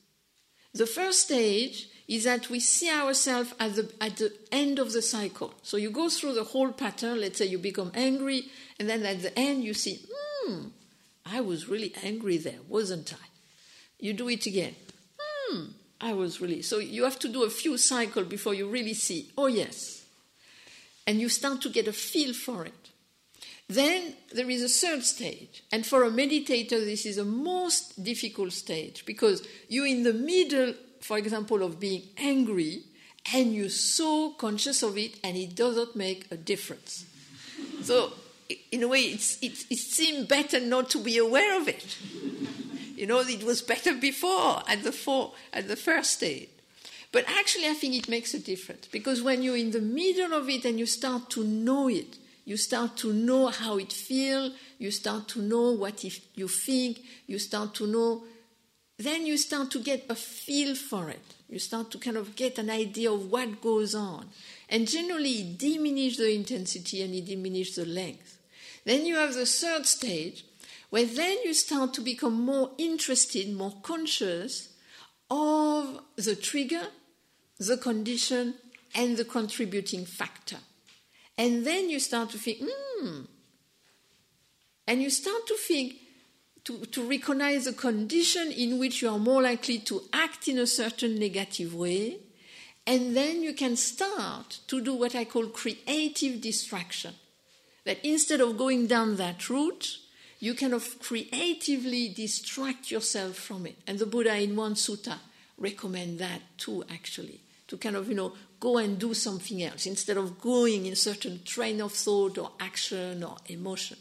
The 0.73 0.85
first 0.85 1.21
stage 1.21 1.87
is 2.07 2.23
that 2.23 2.49
we 2.49 2.59
see 2.59 2.89
ourselves 2.89 3.53
at 3.59 3.75
the, 3.75 3.91
at 4.01 4.17
the 4.17 4.33
end 4.51 4.79
of 4.79 4.91
the 4.93 5.01
cycle. 5.01 5.53
So 5.61 5.77
you 5.77 5.91
go 5.91 6.09
through 6.09 6.33
the 6.33 6.43
whole 6.43 6.71
pattern, 6.71 7.21
let's 7.21 7.37
say 7.37 7.45
you 7.45 7.59
become 7.59 7.91
angry, 7.93 8.45
and 8.79 8.89
then 8.89 9.05
at 9.05 9.21
the 9.21 9.37
end 9.37 9.63
you 9.63 9.75
see, 9.75 9.99
hmm, 10.11 10.69
I 11.25 11.41
was 11.41 11.69
really 11.69 11.93
angry 12.03 12.37
there, 12.37 12.59
wasn't 12.67 13.13
I? 13.13 13.27
You 13.99 14.13
do 14.13 14.29
it 14.29 14.45
again. 14.47 14.75
Hmm, 15.19 15.65
I 16.01 16.13
was 16.13 16.41
really. 16.41 16.63
So 16.63 16.79
you 16.79 17.03
have 17.03 17.19
to 17.19 17.27
do 17.27 17.43
a 17.43 17.49
few 17.49 17.77
cycles 17.77 18.27
before 18.27 18.55
you 18.55 18.67
really 18.67 18.95
see, 18.95 19.29
oh 19.37 19.47
yes. 19.47 20.05
And 21.05 21.19
you 21.19 21.29
start 21.29 21.61
to 21.61 21.69
get 21.69 21.87
a 21.87 21.93
feel 21.93 22.33
for 22.33 22.65
it. 22.65 22.78
Then 23.69 24.15
there 24.33 24.49
is 24.49 24.63
a 24.63 24.67
third 24.67 25.03
stage. 25.03 25.63
And 25.71 25.85
for 25.85 26.03
a 26.03 26.09
meditator, 26.09 26.83
this 26.83 27.05
is 27.05 27.15
the 27.15 27.23
most 27.25 28.03
difficult 28.03 28.51
stage 28.51 29.05
because 29.05 29.47
you're 29.69 29.87
in 29.87 30.03
the 30.03 30.13
middle 30.13 30.73
for 31.01 31.17
example, 31.17 31.63
of 31.63 31.79
being 31.79 32.03
angry, 32.17 32.83
and 33.33 33.53
you're 33.53 33.69
so 33.69 34.31
conscious 34.31 34.83
of 34.83 34.97
it, 34.97 35.19
and 35.23 35.37
it 35.37 35.55
doesn't 35.55 35.95
make 35.95 36.27
a 36.31 36.37
difference. 36.37 37.05
So, 37.81 38.13
in 38.71 38.83
a 38.83 38.87
way, 38.87 39.01
it's, 39.01 39.41
it, 39.41 39.65
it 39.69 39.77
seemed 39.77 40.27
better 40.27 40.59
not 40.59 40.89
to 40.91 40.97
be 40.99 41.17
aware 41.17 41.59
of 41.59 41.67
it. 41.67 41.97
You 42.95 43.07
know, 43.07 43.19
it 43.19 43.43
was 43.43 43.61
better 43.61 43.93
before 43.93 44.63
at 44.67 44.83
the, 44.83 44.91
four, 44.91 45.33
at 45.53 45.67
the 45.67 45.75
first 45.75 46.11
stage. 46.11 46.49
But 47.11 47.25
actually, 47.27 47.67
I 47.67 47.73
think 47.73 47.95
it 47.95 48.09
makes 48.09 48.33
a 48.33 48.39
difference 48.39 48.87
because 48.87 49.21
when 49.21 49.41
you're 49.41 49.57
in 49.57 49.71
the 49.71 49.81
middle 49.81 50.33
of 50.33 50.47
it 50.49 50.65
and 50.65 50.77
you 50.77 50.85
start 50.85 51.29
to 51.31 51.43
know 51.43 51.87
it, 51.87 52.17
you 52.49 52.57
start 52.57 52.97
to 52.97 53.13
know 53.13 53.45
how 53.49 53.77
it 53.77 53.93
feels, 53.93 54.53
you 54.79 54.89
start 54.89 55.27
to 55.27 55.39
know 55.39 55.69
what 55.69 56.03
if 56.03 56.19
you 56.33 56.47
think, 56.47 56.99
you 57.27 57.37
start 57.37 57.75
to 57.75 57.85
know, 57.85 58.23
then 58.97 59.27
you 59.27 59.37
start 59.37 59.69
to 59.69 59.77
get 59.77 60.07
a 60.09 60.15
feel 60.15 60.73
for 60.73 61.11
it. 61.11 61.21
You 61.47 61.59
start 61.59 61.91
to 61.91 61.99
kind 61.99 62.17
of 62.17 62.35
get 62.35 62.57
an 62.57 62.71
idea 62.71 63.11
of 63.11 63.29
what 63.29 63.61
goes 63.61 63.93
on. 63.93 64.29
And 64.67 64.87
generally, 64.87 65.29
it 65.29 65.59
diminishes 65.59 66.17
the 66.17 66.33
intensity 66.33 67.03
and 67.03 67.13
it 67.13 67.25
diminishes 67.25 67.75
the 67.75 67.85
length. 67.85 68.39
Then 68.83 69.05
you 69.05 69.17
have 69.17 69.35
the 69.35 69.45
third 69.45 69.85
stage, 69.85 70.43
where 70.89 71.05
then 71.05 71.37
you 71.45 71.53
start 71.53 71.93
to 71.93 72.01
become 72.01 72.33
more 72.33 72.71
interested, 72.79 73.53
more 73.53 73.75
conscious 73.83 74.69
of 75.29 76.01
the 76.15 76.35
trigger, 76.35 76.87
the 77.59 77.77
condition, 77.77 78.55
and 78.95 79.17
the 79.17 79.25
contributing 79.25 80.03
factor. 80.03 80.57
And 81.39 81.65
then 81.65 81.89
you 81.89 81.99
start 81.99 82.31
to 82.31 82.37
think, 82.37 82.59
hmm. 82.61 83.21
And 84.85 85.01
you 85.01 85.09
start 85.09 85.47
to 85.47 85.55
think, 85.55 85.93
to, 86.65 86.85
to 86.87 87.07
recognize 87.07 87.63
the 87.63 87.73
condition 87.73 88.51
in 88.51 88.77
which 88.77 89.01
you 89.01 89.09
are 89.09 89.17
more 89.17 89.41
likely 89.41 89.79
to 89.79 90.01
act 90.11 90.49
in 90.49 90.57
a 90.57 90.67
certain 90.67 91.17
negative 91.17 91.73
way. 91.73 92.17
And 92.85 93.15
then 93.15 93.41
you 93.41 93.53
can 93.53 93.77
start 93.77 94.59
to 94.67 94.81
do 94.81 94.93
what 94.93 95.15
I 95.15 95.23
call 95.23 95.45
creative 95.47 96.41
distraction. 96.41 97.13
That 97.85 98.03
instead 98.03 98.41
of 98.41 98.57
going 98.57 98.87
down 98.87 99.15
that 99.15 99.49
route, 99.49 99.97
you 100.39 100.55
kind 100.55 100.73
of 100.73 100.99
creatively 100.99 102.09
distract 102.09 102.91
yourself 102.91 103.37
from 103.37 103.65
it. 103.65 103.77
And 103.87 103.97
the 103.97 104.05
Buddha 104.05 104.35
in 104.35 104.57
one 104.57 104.73
sutta 104.73 105.19
recommend 105.57 106.19
that 106.19 106.41
too, 106.57 106.83
actually, 106.89 107.39
to 107.69 107.77
kind 107.77 107.95
of, 107.95 108.09
you 108.09 108.15
know, 108.15 108.33
go 108.59 108.77
and 108.77 108.99
do 108.99 109.13
something 109.13 109.63
else 109.63 109.85
instead 109.85 110.17
of 110.17 110.41
going 110.41 110.85
in 110.85 110.95
certain 110.95 111.41
train 111.45 111.79
of 111.81 111.93
thought 111.93 112.37
or 112.37 112.51
action 112.59 113.23
or 113.23 113.37
emotion. 113.47 113.97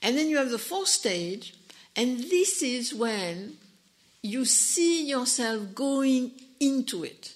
And 0.00 0.16
then 0.16 0.28
you 0.28 0.38
have 0.38 0.50
the 0.50 0.58
fourth 0.58 0.88
stage, 0.88 1.54
and 1.94 2.18
this 2.18 2.62
is 2.62 2.94
when 2.94 3.58
you 4.22 4.44
see 4.44 5.06
yourself 5.06 5.74
going 5.74 6.30
into 6.60 7.04
it. 7.04 7.34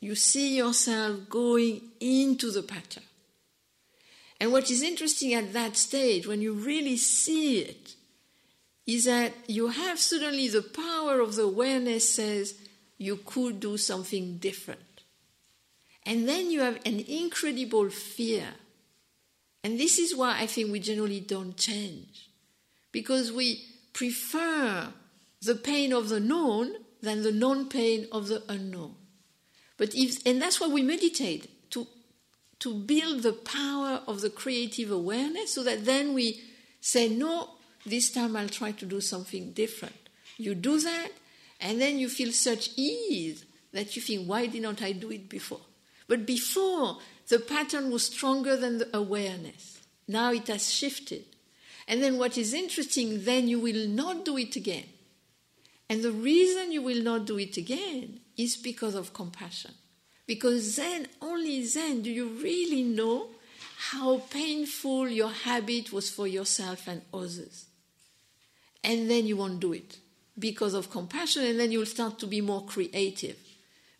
You 0.00 0.14
see 0.14 0.56
yourself 0.56 1.28
going 1.28 1.82
into 2.00 2.50
the 2.50 2.62
pattern. 2.62 3.04
And 4.40 4.50
what 4.50 4.70
is 4.70 4.82
interesting 4.82 5.34
at 5.34 5.52
that 5.52 5.76
stage, 5.76 6.26
when 6.26 6.40
you 6.40 6.54
really 6.54 6.96
see 6.96 7.60
it, 7.60 7.94
is 8.86 9.04
that 9.04 9.32
you 9.46 9.68
have 9.68 10.00
suddenly 10.00 10.48
the 10.48 10.62
power 10.62 11.20
of 11.20 11.36
the 11.36 11.42
awareness 11.42 12.12
says 12.12 12.54
you 13.00 13.16
could 13.16 13.60
do 13.60 13.78
something 13.78 14.36
different. 14.36 15.02
And 16.04 16.28
then 16.28 16.50
you 16.50 16.60
have 16.60 16.78
an 16.84 17.00
incredible 17.00 17.88
fear. 17.88 18.48
And 19.64 19.80
this 19.80 19.98
is 19.98 20.14
why 20.14 20.38
I 20.38 20.46
think 20.46 20.70
we 20.70 20.80
generally 20.80 21.20
don't 21.20 21.56
change. 21.56 22.28
Because 22.92 23.32
we 23.32 23.64
prefer 23.94 24.92
the 25.40 25.54
pain 25.54 25.94
of 25.94 26.10
the 26.10 26.20
known 26.20 26.74
than 27.00 27.22
the 27.22 27.32
non 27.32 27.70
pain 27.70 28.06
of 28.12 28.28
the 28.28 28.42
unknown. 28.50 28.96
But 29.78 29.94
if, 29.94 30.18
and 30.26 30.40
that's 30.40 30.60
why 30.60 30.68
we 30.68 30.82
meditate 30.82 31.70
to 31.70 31.86
to 32.58 32.74
build 32.74 33.22
the 33.22 33.32
power 33.32 34.02
of 34.06 34.20
the 34.20 34.28
creative 34.28 34.90
awareness 34.90 35.54
so 35.54 35.64
that 35.64 35.86
then 35.86 36.12
we 36.12 36.42
say, 36.82 37.08
no, 37.08 37.52
this 37.86 38.10
time 38.10 38.36
I'll 38.36 38.50
try 38.50 38.72
to 38.72 38.84
do 38.84 39.00
something 39.00 39.52
different. 39.52 40.10
You 40.36 40.54
do 40.54 40.78
that, 40.80 41.08
and 41.60 41.80
then 41.80 41.98
you 41.98 42.08
feel 42.08 42.32
such 42.32 42.70
ease 42.76 43.44
that 43.72 43.94
you 43.94 44.02
think, 44.02 44.26
why 44.26 44.46
didn't 44.46 44.82
I 44.82 44.92
do 44.92 45.10
it 45.10 45.28
before? 45.28 45.60
But 46.08 46.26
before, 46.26 46.98
the 47.28 47.38
pattern 47.38 47.90
was 47.90 48.06
stronger 48.06 48.56
than 48.56 48.78
the 48.78 48.96
awareness. 48.96 49.80
Now 50.08 50.32
it 50.32 50.48
has 50.48 50.72
shifted. 50.72 51.24
And 51.86 52.02
then 52.02 52.18
what 52.18 52.38
is 52.38 52.54
interesting, 52.54 53.24
then 53.24 53.46
you 53.46 53.60
will 53.60 53.86
not 53.88 54.24
do 54.24 54.36
it 54.38 54.56
again. 54.56 54.86
And 55.88 56.02
the 56.02 56.12
reason 56.12 56.72
you 56.72 56.82
will 56.82 57.02
not 57.02 57.26
do 57.26 57.38
it 57.38 57.56
again 57.56 58.20
is 58.36 58.56
because 58.56 58.94
of 58.94 59.12
compassion. 59.12 59.72
Because 60.26 60.76
then, 60.76 61.08
only 61.20 61.64
then, 61.64 62.02
do 62.02 62.10
you 62.10 62.28
really 62.28 62.82
know 62.82 63.28
how 63.90 64.18
painful 64.30 65.08
your 65.08 65.30
habit 65.30 65.90
was 65.92 66.10
for 66.10 66.26
yourself 66.26 66.86
and 66.86 67.00
others. 67.14 67.64
And 68.84 69.10
then 69.10 69.26
you 69.26 69.36
won't 69.36 69.60
do 69.60 69.72
it 69.72 69.98
because 70.38 70.74
of 70.74 70.90
compassion, 70.90 71.44
and 71.44 71.58
then 71.58 71.72
you'll 71.72 71.86
start 71.86 72.18
to 72.18 72.26
be 72.26 72.40
more 72.40 72.64
creative. 72.64 73.36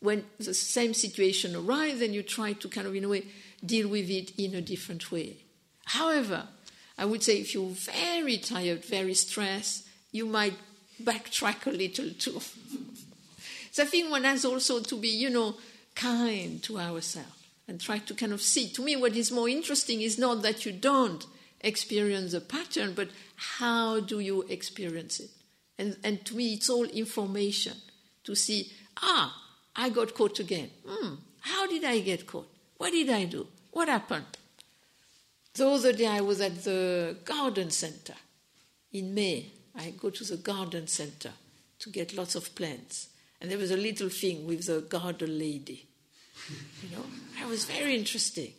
When 0.01 0.25
the 0.39 0.55
same 0.55 0.95
situation 0.95 1.55
arises, 1.55 2.01
then 2.01 2.15
you 2.15 2.23
try 2.23 2.55
to 2.55 2.69
kind 2.69 2.87
of, 2.87 2.95
in 2.95 3.05
a 3.05 3.09
way, 3.09 3.25
deal 3.65 3.89
with 3.89 4.09
it 4.11 4.33
in 4.39 4.55
a 4.55 4.63
different 4.63 5.13
way. 5.13 5.37
However, 5.85 6.49
I 6.97 7.05
would 7.05 7.23
say 7.23 7.41
if 7.41 7.55
you're 7.55 7.71
very 7.71 8.39
tired, 8.39 8.85
very 8.85 9.15
stressed, 9.15 9.87
you 10.13 10.27
might 10.27 10.55
backtrack 11.03 11.67
a 11.67 11.71
little 11.71 12.11
too. 12.11 12.41
so 13.71 13.83
I 13.83 13.87
think 13.87 14.11
one 14.11 14.25
has 14.25 14.45
also 14.45 14.81
to 14.81 14.97
be, 14.97 15.09
you 15.09 15.31
know, 15.31 15.57
kind 15.95 16.63
to 16.63 16.79
ourselves 16.79 17.29
and 17.69 17.81
try 17.81 17.99
to 17.99 18.15
kind 18.15 18.33
of 18.33 18.43
see. 18.43 18.69
To 18.71 18.83
me, 18.83 18.97
what 18.97 19.17
is 19.17 19.31
more 19.31 19.49
interesting 19.49 20.03
is 20.03 20.19
not 20.19 20.43
that 20.43 20.67
you 20.67 20.73
don't 20.73 21.25
experience 21.61 22.35
a 22.35 22.41
pattern, 22.41 22.95
but 22.95 23.09
how 23.37 24.01
do 24.01 24.21
you 24.21 24.43
experience 24.43 25.21
it? 25.21 25.31
And, 25.81 25.97
and 26.05 26.23
to 26.27 26.37
me, 26.37 26.53
it's 26.53 26.69
all 26.69 26.85
information 26.85 27.73
to 28.25 28.35
see, 28.35 28.71
ah, 28.99 29.35
I 29.75 29.89
got 29.89 30.13
caught 30.13 30.39
again. 30.39 30.69
Hmm, 30.87 31.15
how 31.41 31.67
did 31.67 31.85
I 31.85 32.01
get 32.01 32.27
caught? 32.27 32.49
What 32.77 32.91
did 32.91 33.09
I 33.09 33.25
do? 33.25 33.47
What 33.71 33.89
happened? 33.89 34.27
The 35.55 35.67
other 35.67 35.95
day 35.95 36.07
I 36.07 36.21
was 36.21 36.43
at 36.43 36.65
the 36.65 37.17
garden 37.25 37.71
center 37.71 38.13
in 38.93 39.15
May. 39.15 39.47
I 39.75 39.93
go 39.93 40.11
to 40.11 40.23
the 40.23 40.37
garden 40.37 40.87
center 40.87 41.31
to 41.79 41.89
get 41.89 42.15
lots 42.15 42.35
of 42.35 42.55
plants. 42.55 43.09
And 43.41 43.51
there 43.51 43.57
was 43.57 43.71
a 43.71 43.77
little 43.79 44.11
thing 44.11 44.47
with 44.47 44.67
the 44.67 44.83
garden 44.83 45.39
lady. 45.39 45.87
You 46.83 46.95
know, 46.95 47.05
I 47.41 47.47
was 47.47 47.65
very 47.65 47.97
interesting. 47.97 48.53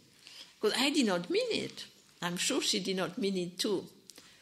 Because 0.59 0.75
I 0.75 0.89
did 0.89 1.05
not 1.05 1.29
mean 1.29 1.51
it. 1.51 1.85
I'm 2.19 2.37
sure 2.37 2.63
she 2.63 2.79
did 2.79 2.97
not 2.97 3.19
mean 3.19 3.37
it 3.37 3.59
too. 3.59 3.85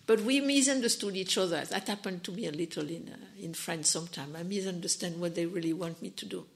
But 0.09 0.21
we 0.21 0.41
misunderstood 0.41 1.15
each 1.15 1.37
other. 1.37 1.63
That 1.65 1.87
happened 1.87 2.23
to 2.23 2.31
me 2.31 2.47
a 2.47 2.51
little 2.51 2.89
in, 2.89 3.09
uh, 3.13 3.43
in 3.45 3.53
France 3.53 3.91
sometimes. 3.91 4.35
I 4.35 4.41
misunderstand 4.41 5.21
what 5.21 5.35
they 5.35 5.45
really 5.45 5.71
want 5.71 6.01
me 6.01 6.09
to 6.09 6.25
do. 6.25 6.47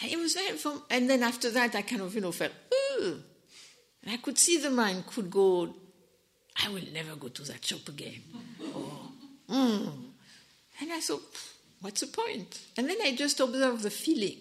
And 0.00 0.12
it 0.12 0.16
was 0.20 0.34
very. 0.34 0.56
And 0.88 1.10
then 1.10 1.24
after 1.24 1.50
that, 1.50 1.74
I 1.74 1.82
kind 1.82 2.02
of, 2.02 2.14
you 2.14 2.20
know, 2.20 2.30
felt, 2.30 2.52
ooh. 2.72 3.20
And 4.04 4.12
I 4.12 4.18
could 4.18 4.38
see 4.38 4.58
the 4.58 4.70
mind 4.70 5.08
could 5.08 5.32
go, 5.32 5.74
I 6.64 6.68
will 6.68 6.84
never 6.92 7.16
go 7.16 7.26
to 7.26 7.42
that 7.42 7.64
shop 7.64 7.88
again. 7.88 8.22
mm. 9.50 9.92
And 10.80 10.92
I 10.92 11.00
thought, 11.00 11.24
What's 11.80 12.02
the 12.02 12.06
point? 12.06 12.60
And 12.76 12.88
then 12.88 12.98
I 13.02 13.16
just 13.16 13.40
observe 13.40 13.82
the 13.82 13.90
feeling. 13.90 14.36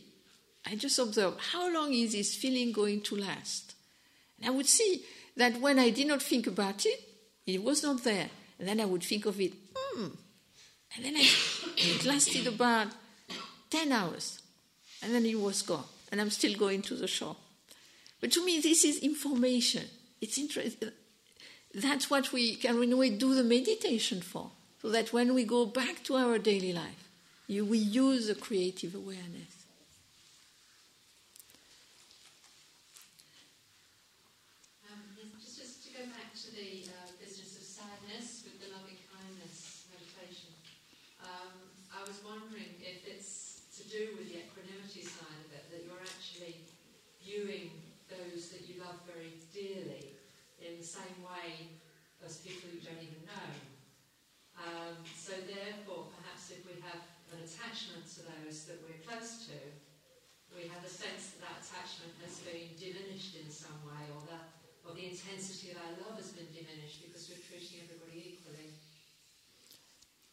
I 0.67 0.75
just 0.75 0.99
observe 0.99 1.39
how 1.51 1.73
long 1.73 1.91
is 1.95 2.11
this 2.11 2.35
feeling 2.35 2.71
going 2.71 3.01
to 3.01 3.15
last? 3.15 3.73
And 4.37 4.45
I 4.45 4.51
would 4.51 4.67
see 4.67 5.03
that 5.35 5.59
when 5.59 5.79
I 5.79 5.89
did 5.89 6.05
not 6.05 6.21
think 6.21 6.45
about 6.45 6.85
it, 6.85 7.06
it 7.47 7.63
was 7.63 7.81
not 7.81 8.03
there. 8.03 8.29
And 8.59 8.67
then 8.67 8.79
I 8.79 8.85
would 8.85 9.03
think 9.03 9.25
of 9.25 9.39
it, 9.41 9.53
hmm. 9.75 10.07
And 10.95 11.05
then 11.05 11.15
I, 11.15 11.21
it 11.77 12.05
lasted 12.05 12.47
about 12.47 12.87
10 13.69 13.91
hours. 13.91 14.39
And 15.01 15.13
then 15.13 15.25
it 15.25 15.39
was 15.39 15.61
gone. 15.61 15.85
And 16.11 16.21
I'm 16.21 16.29
still 16.29 16.55
going 16.57 16.81
to 16.83 16.95
the 16.95 17.07
shop. 17.07 17.37
But 18.19 18.31
to 18.31 18.45
me, 18.45 18.59
this 18.59 18.83
is 18.83 18.99
information. 18.99 19.85
It's 20.21 20.37
interesting. 20.37 20.91
That's 21.73 22.09
what 22.09 22.33
we 22.33 22.55
can, 22.55 22.81
in 22.81 22.93
a 22.93 22.97
way, 22.97 23.11
do 23.11 23.35
the 23.35 23.43
meditation 23.43 24.21
for. 24.21 24.51
So 24.81 24.89
that 24.89 25.13
when 25.13 25.33
we 25.33 25.43
go 25.43 25.65
back 25.65 26.03
to 26.05 26.15
our 26.15 26.37
daily 26.39 26.73
life, 26.73 27.09
you, 27.47 27.65
we 27.65 27.77
use 27.77 28.29
a 28.29 28.35
creative 28.35 28.95
awareness. 28.95 29.65
Um, 34.89 35.01
just, 35.39 35.57
just, 35.57 35.83
to 35.85 35.89
go 35.93 36.05
back 36.11 36.33
to 36.33 36.51
the 36.51 36.89
uh, 36.89 37.09
business 37.19 37.57
of 37.57 37.63
sadness 37.63 38.43
with 38.45 38.57
the 38.59 38.73
loving 38.73 38.97
kindness 39.13 39.85
meditation, 39.93 40.51
um, 41.21 41.55
I 41.93 42.01
was 42.07 42.21
wondering 42.25 42.73
if 42.81 43.05
it's 43.05 43.47
to 43.77 43.83
do 43.89 44.17
with 44.17 44.33
the 44.33 44.41
equanimity 44.41 45.05
side 45.05 45.41
of 45.45 45.53
it, 45.53 45.69
that 45.69 45.85
you're 45.85 46.01
actually 46.01 46.57
viewing 47.21 47.69
those 48.09 48.49
that 48.49 48.67
you 48.67 48.81
love 48.81 48.99
very 49.05 49.37
dearly 49.53 50.17
in 50.59 50.75
the 50.79 50.85
same 50.85 51.21
way 51.23 51.71
as 52.25 52.43
people 52.43 52.67
you 52.73 52.81
don't 52.83 52.99
even 52.99 53.23
know. 53.23 53.49
Um, 54.57 54.97
so 55.15 55.37
therefore, 55.45 56.11
perhaps 56.17 56.51
if 56.51 56.65
we 56.65 56.81
have 56.81 56.99
an 57.31 57.45
attachment 57.45 58.09
to 58.17 58.26
those 58.43 58.65
that 58.65 58.79
we're 58.85 59.01
close 59.07 59.45
to, 59.47 59.57
we 60.53 60.67
have 60.69 60.83
a 60.83 60.89
sense 60.89 61.37
that 61.37 61.41
that 61.45 61.55
attachment 61.61 62.13
has 62.25 62.41
been 62.41 62.73
diminished 62.77 63.37
in 63.37 63.49
some 63.49 63.77
way, 63.85 64.09
or 64.13 64.21
that, 64.29 64.57
or 64.85 64.93
the 64.95 65.05
intensity 65.05 65.71
of 65.71 65.77
our 65.77 65.93
love 66.05 66.17
has 66.17 66.31
been 66.33 66.49
diminished 66.53 67.05
because 67.05 67.29
we're 67.29 67.43
treating 67.45 67.85
everybody 67.85 68.37
equally. 68.39 68.73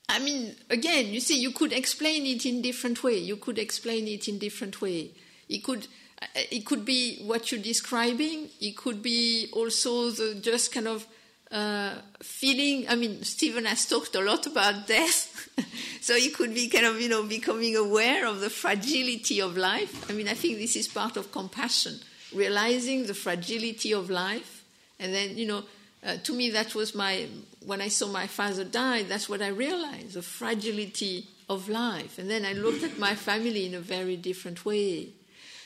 I 0.09 0.19
mean, 0.19 0.57
again, 0.71 1.13
you 1.13 1.21
see, 1.21 1.41
you 1.41 1.51
could 1.51 1.73
explain 1.73 2.25
it 2.27 2.47
in 2.47 2.63
different 2.63 3.03
way. 3.03 3.19
You 3.19 3.37
could 3.37 3.59
explain 3.59 4.07
it 4.07 4.29
in 4.29 4.39
different 4.39 4.81
way. 4.81 5.11
It 5.49 5.65
could, 5.65 5.89
it 6.35 6.65
could 6.65 6.85
be 6.85 7.23
what 7.25 7.51
you're 7.51 7.61
describing. 7.61 8.49
It 8.61 8.77
could 8.77 9.03
be 9.03 9.49
also 9.53 10.11
the 10.11 10.37
just 10.41 10.73
kind 10.73 10.89
of 10.89 11.07
uh, 11.55 11.95
feeling. 12.21 12.87
I 12.89 12.97
mean, 12.97 13.23
Stephen 13.23 13.65
has 13.65 13.87
talked 13.87 14.15
a 14.15 14.21
lot 14.21 14.47
about 14.47 14.87
death, 14.87 15.49
so 16.01 16.15
it 16.15 16.35
could 16.35 16.53
be 16.53 16.69
kind 16.69 16.87
of 16.87 17.01
you 17.01 17.09
know 17.09 17.23
becoming 17.23 17.77
aware 17.77 18.27
of 18.27 18.41
the 18.41 18.51
fragility 18.51 19.41
of 19.41 19.57
life. 19.57 20.11
I 20.11 20.13
mean, 20.13 20.29
I 20.29 20.35
think 20.35 20.59
this 20.59 20.77
is 20.77 20.89
part 20.89 21.17
of 21.17 21.33
compassion, 21.33 22.01
realizing 22.35 23.07
the 23.07 23.15
fragility 23.15 23.95
of 23.95 24.11
life, 24.11 24.65
and 24.99 25.15
then 25.15 25.39
you 25.39 25.47
know 25.47 25.65
uh, 26.05 26.19
to 26.19 26.35
me, 26.35 26.51
that 26.51 26.75
was 26.75 26.95
my, 26.95 27.27
when 27.65 27.81
I 27.81 27.89
saw 27.89 28.09
my 28.09 28.27
father 28.27 28.65
die, 28.65 29.05
that's 29.05 29.29
what 29.29 29.41
I 29.41 29.49
realized 29.49 30.13
the 30.13 30.23
fragility 30.23 31.27
of 31.49 31.69
life. 31.69 32.19
And 32.19 32.29
then 32.29 32.45
I 32.45 32.53
looked 32.53 32.83
at 32.83 32.99
my 32.99 33.15
family 33.15 33.65
in 33.65 33.75
a 33.75 33.81
very 33.81 34.17
different 34.17 34.67
way. 34.67 35.09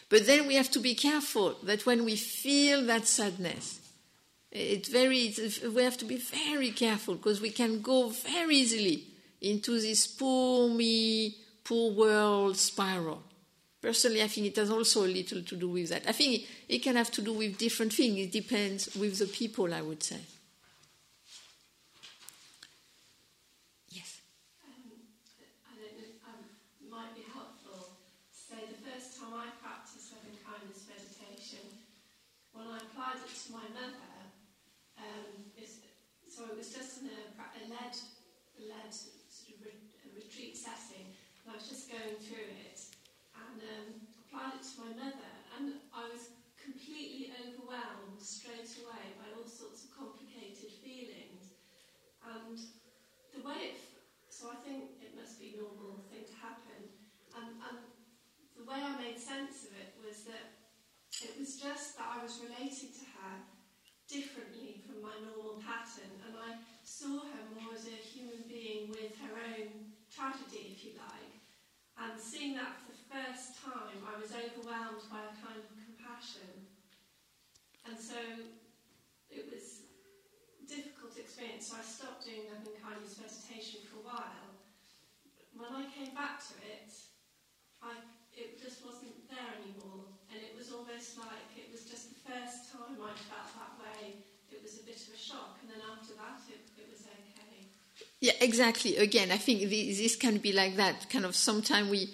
But 0.09 0.27
then 0.27 0.47
we 0.47 0.55
have 0.55 0.71
to 0.71 0.79
be 0.79 0.95
careful 0.95 1.57
that 1.65 1.87
when 1.87 2.05
we 2.05 2.15
feel 2.15 2.83
that 2.87 3.07
sadness, 3.07 3.81
it's 4.51 4.89
very, 4.89 5.19
it's, 5.21 5.61
we 5.63 5.83
have 5.83 5.99
to 5.99 6.05
be 6.05 6.17
very 6.17 6.71
careful 6.71 7.15
because 7.17 7.41
we 7.41 7.51
can 7.51 7.81
go 7.83 8.09
very 8.09 8.57
easily 8.57 9.05
into 9.41 9.79
this 9.81 10.07
poor 10.07 10.69
me, 10.69 11.37
poor 11.65 11.93
world 11.93 12.57
spiral. 12.57 13.23
Personally, 13.81 14.23
I 14.23 14.29
think 14.29 14.47
it 14.49 14.57
has 14.57 14.71
also 14.71 15.05
a 15.05 15.09
little 15.09 15.43
to 15.43 15.57
do 15.57 15.69
with 15.69 15.91
that. 15.91 16.09
I 16.09 16.13
think 16.13 16.47
it 16.69 16.81
can 16.83 16.97
have 16.97 17.11
to 17.13 17.23
do 17.23 17.33
with 17.33 17.59
different 17.59 17.93
things. 17.93 18.19
It 18.19 18.33
depends 18.33 18.95
with 18.97 19.19
the 19.19 19.27
people, 19.27 19.73
I 19.73 19.83
would 19.83 20.03
say. 20.03 20.19
Yes. 23.91 24.21
Um, 24.65 24.73
I 25.69 25.75
don't 25.77 25.97
know, 25.99 26.17
um, 26.29 26.45
might 26.91 27.13
be 27.17 27.25
helpful 27.29 27.77
to 27.85 28.33
say 28.33 28.65
the 28.69 28.81
first 28.87 29.19
time 29.21 29.33
I 29.35 29.51
practiced 29.61 30.13
loving 30.15 30.37
kindness 30.45 30.89
meditation, 30.89 31.65
when 32.53 32.67
I 32.69 32.79
applied 32.79 33.21
it 33.21 33.33
to 33.47 33.53
my 33.53 33.67
mother, 33.77 34.13
um, 34.99 35.53
so 36.29 36.45
it 36.47 36.48
was 36.59 36.75
just 36.75 37.07
in 37.07 37.15
a, 37.15 37.23
a 37.39 37.63
led, 37.71 37.95
led 38.67 38.91
sort 38.91 39.15
of 39.15 39.63
re, 39.63 39.79
retreat 40.11 40.59
setting, 40.59 41.15
and 41.15 41.47
I 41.47 41.55
was 41.55 41.71
just 41.71 41.87
going 41.87 42.19
through 42.19 42.51
it 42.67 42.83
and 43.39 43.63
um, 43.63 43.89
applied 44.27 44.59
it 44.59 44.67
to 44.67 44.75
my 44.83 44.91
mother, 44.99 45.33
and 45.55 45.79
I 45.95 46.11
was 46.11 46.35
completely 46.59 47.31
overwhelmed 47.39 48.19
straight 48.19 48.75
away 48.83 49.15
by 49.23 49.31
all 49.39 49.47
sorts 49.47 49.87
of 49.87 49.95
complicated 49.95 50.75
feelings. 50.83 51.55
And 52.27 52.59
the 53.31 53.47
way 53.47 53.79
it, 53.79 53.79
so 54.27 54.51
I 54.51 54.59
think 54.59 54.99
it 54.99 55.15
must 55.15 55.39
be 55.39 55.55
a 55.55 55.63
normal 55.63 56.03
thing 56.11 56.27
to 56.27 56.37
happen. 56.43 56.91
And, 57.39 57.55
and 57.71 57.79
the 58.59 58.67
way 58.67 58.83
I 58.83 58.99
made 58.99 59.23
sense 59.23 59.63
of 59.63 59.79
it 59.79 59.95
was 60.03 60.27
that 60.27 60.59
it 61.23 61.39
was 61.39 61.55
just 61.55 61.95
that 62.03 62.19
I 62.19 62.19
was 62.19 62.43
relating 62.43 62.91
to 62.99 63.08
differently 64.09 64.81
from 64.89 65.05
my 65.05 65.13
normal 65.21 65.61
pattern, 65.61 66.11
and 66.25 66.33
I 66.35 66.57
saw 66.83 67.29
her 67.29 67.45
more 67.53 67.77
as 67.77 67.85
a 67.85 68.01
human 68.01 68.49
being 68.49 68.89
with 68.89 69.13
her 69.21 69.37
own 69.37 69.93
tragedy, 70.09 70.73
if 70.73 70.81
you 70.83 70.93
like. 70.97 71.37
And 72.01 72.17
seeing 72.17 72.57
that 72.57 72.81
for 72.81 72.97
the 72.97 73.07
first 73.13 73.61
time, 73.61 74.01
I 74.09 74.17
was 74.17 74.33
overwhelmed 74.33 75.05
by 75.13 75.29
a 75.29 75.35
kind 75.45 75.61
of 75.61 75.69
compassion. 75.77 76.73
And 77.85 77.99
so 77.99 78.17
it 79.29 79.45
was 79.53 79.85
a 80.63 80.65
difficult 80.65 81.19
experience, 81.21 81.69
so 81.69 81.77
I 81.77 81.85
stopped 81.85 82.25
doing 82.25 82.49
loving 82.49 82.81
kindness 82.81 83.21
meditation 83.21 83.85
for 83.85 84.01
a 84.01 84.05
while. 84.09 84.49
When 85.53 85.75
I 85.75 85.91
came 85.93 86.15
back 86.17 86.41
to 86.49 86.55
it, 86.65 86.95
I, 87.83 87.99
it 88.33 88.63
just 88.63 88.87
wasn't 88.87 89.27
there 89.29 89.53
anymore. 89.59 90.09
And 90.31 90.39
it 90.39 90.55
was 90.55 90.71
almost 90.71 91.19
like 91.19 91.51
it 91.57 91.73
was 91.73 91.89
just 91.89 92.15
the 92.15 92.21
first 92.21 92.71
time 92.71 93.01
I 93.01 93.17
felt 93.27 93.51
that 93.57 93.75
way. 93.81 94.23
It 94.53 94.61
was 94.63 94.79
a 94.81 94.85
bit 94.85 95.01
of 95.03 95.11
a 95.13 95.19
shock. 95.19 95.59
And 95.65 95.73
then 95.73 95.83
after 95.83 96.15
that, 96.21 96.45
it, 96.47 96.69
it 96.77 96.87
was 96.87 97.09
okay. 97.09 97.75
Yeah, 98.21 98.33
exactly. 98.41 98.97
Again, 98.97 99.31
I 99.31 99.37
think 99.37 99.61
this 99.71 100.17
can 100.17 100.39
be 100.39 100.53
like 100.53 100.77
that. 100.77 101.09
Kind 101.09 101.25
of 101.25 101.37
sometimes 101.37 101.89
we, 101.89 102.11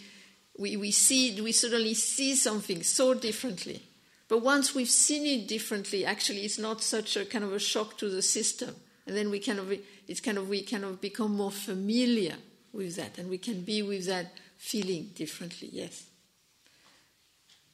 we, 0.59 0.77
we 0.77 0.91
see, 0.91 1.41
we 1.41 1.53
suddenly 1.53 1.95
see 1.95 2.35
something 2.35 2.83
so 2.83 3.15
differently. 3.15 3.83
But 4.29 4.43
once 4.43 4.75
we've 4.75 4.89
seen 4.89 5.27
it 5.27 5.49
differently, 5.49 6.05
actually, 6.05 6.41
it's 6.41 6.59
not 6.59 6.83
such 6.83 7.17
a 7.17 7.25
kind 7.25 7.45
of 7.45 7.53
a 7.53 7.59
shock 7.59 7.97
to 7.99 8.09
the 8.09 8.23
system. 8.23 8.75
And 9.07 9.17
then 9.17 9.31
we 9.31 9.39
kind 9.39 9.59
of, 9.59 9.73
it's 10.09 10.21
kind 10.21 10.39
of, 10.39 10.49
we 10.49 10.63
kind 10.63 10.85
of 10.85 11.01
become 11.01 11.37
more 11.37 11.51
familiar 11.51 12.35
with 12.73 12.97
that, 12.97 13.19
and 13.19 13.31
we 13.31 13.39
can 13.39 13.61
be 13.61 13.83
with 13.83 14.07
that 14.07 14.33
feeling 14.57 15.11
differently. 15.15 15.69
Yes. 15.73 16.05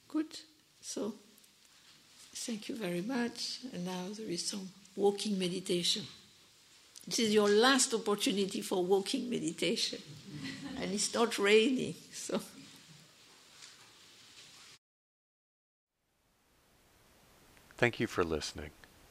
Good. 0.07 0.37
So, 0.81 1.15
thank 2.35 2.69
you 2.69 2.75
very 2.75 3.01
much. 3.01 3.59
And 3.73 3.85
now 3.85 4.07
there 4.15 4.27
is 4.27 4.47
some 4.47 4.69
walking 4.95 5.39
meditation. 5.39 6.03
This 7.11 7.27
is 7.27 7.33
your 7.33 7.49
last 7.49 7.93
opportunity 7.93 8.61
for 8.61 8.85
walking 8.85 9.29
meditation. 9.29 9.99
and 10.77 10.93
it's 10.93 11.13
not 11.13 11.37
raining, 11.37 11.95
so. 12.13 12.39
Thank 17.75 17.99
you 17.99 18.07
for 18.07 18.23
listening. 18.23 18.69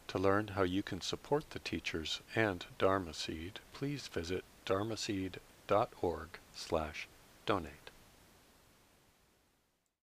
To 0.09 0.19
learn 0.19 0.49
how 0.49 0.63
you 0.63 0.83
can 0.83 1.03
support 1.03 1.51
the 1.51 1.59
teachers 1.59 2.23
and 2.35 2.65
Dharma 2.79 3.13
Seed, 3.13 3.61
please 3.75 4.09
visit 4.09 4.45
dharmaseed.org 4.65 6.29
slash 6.55 7.07
donate. 7.45 7.90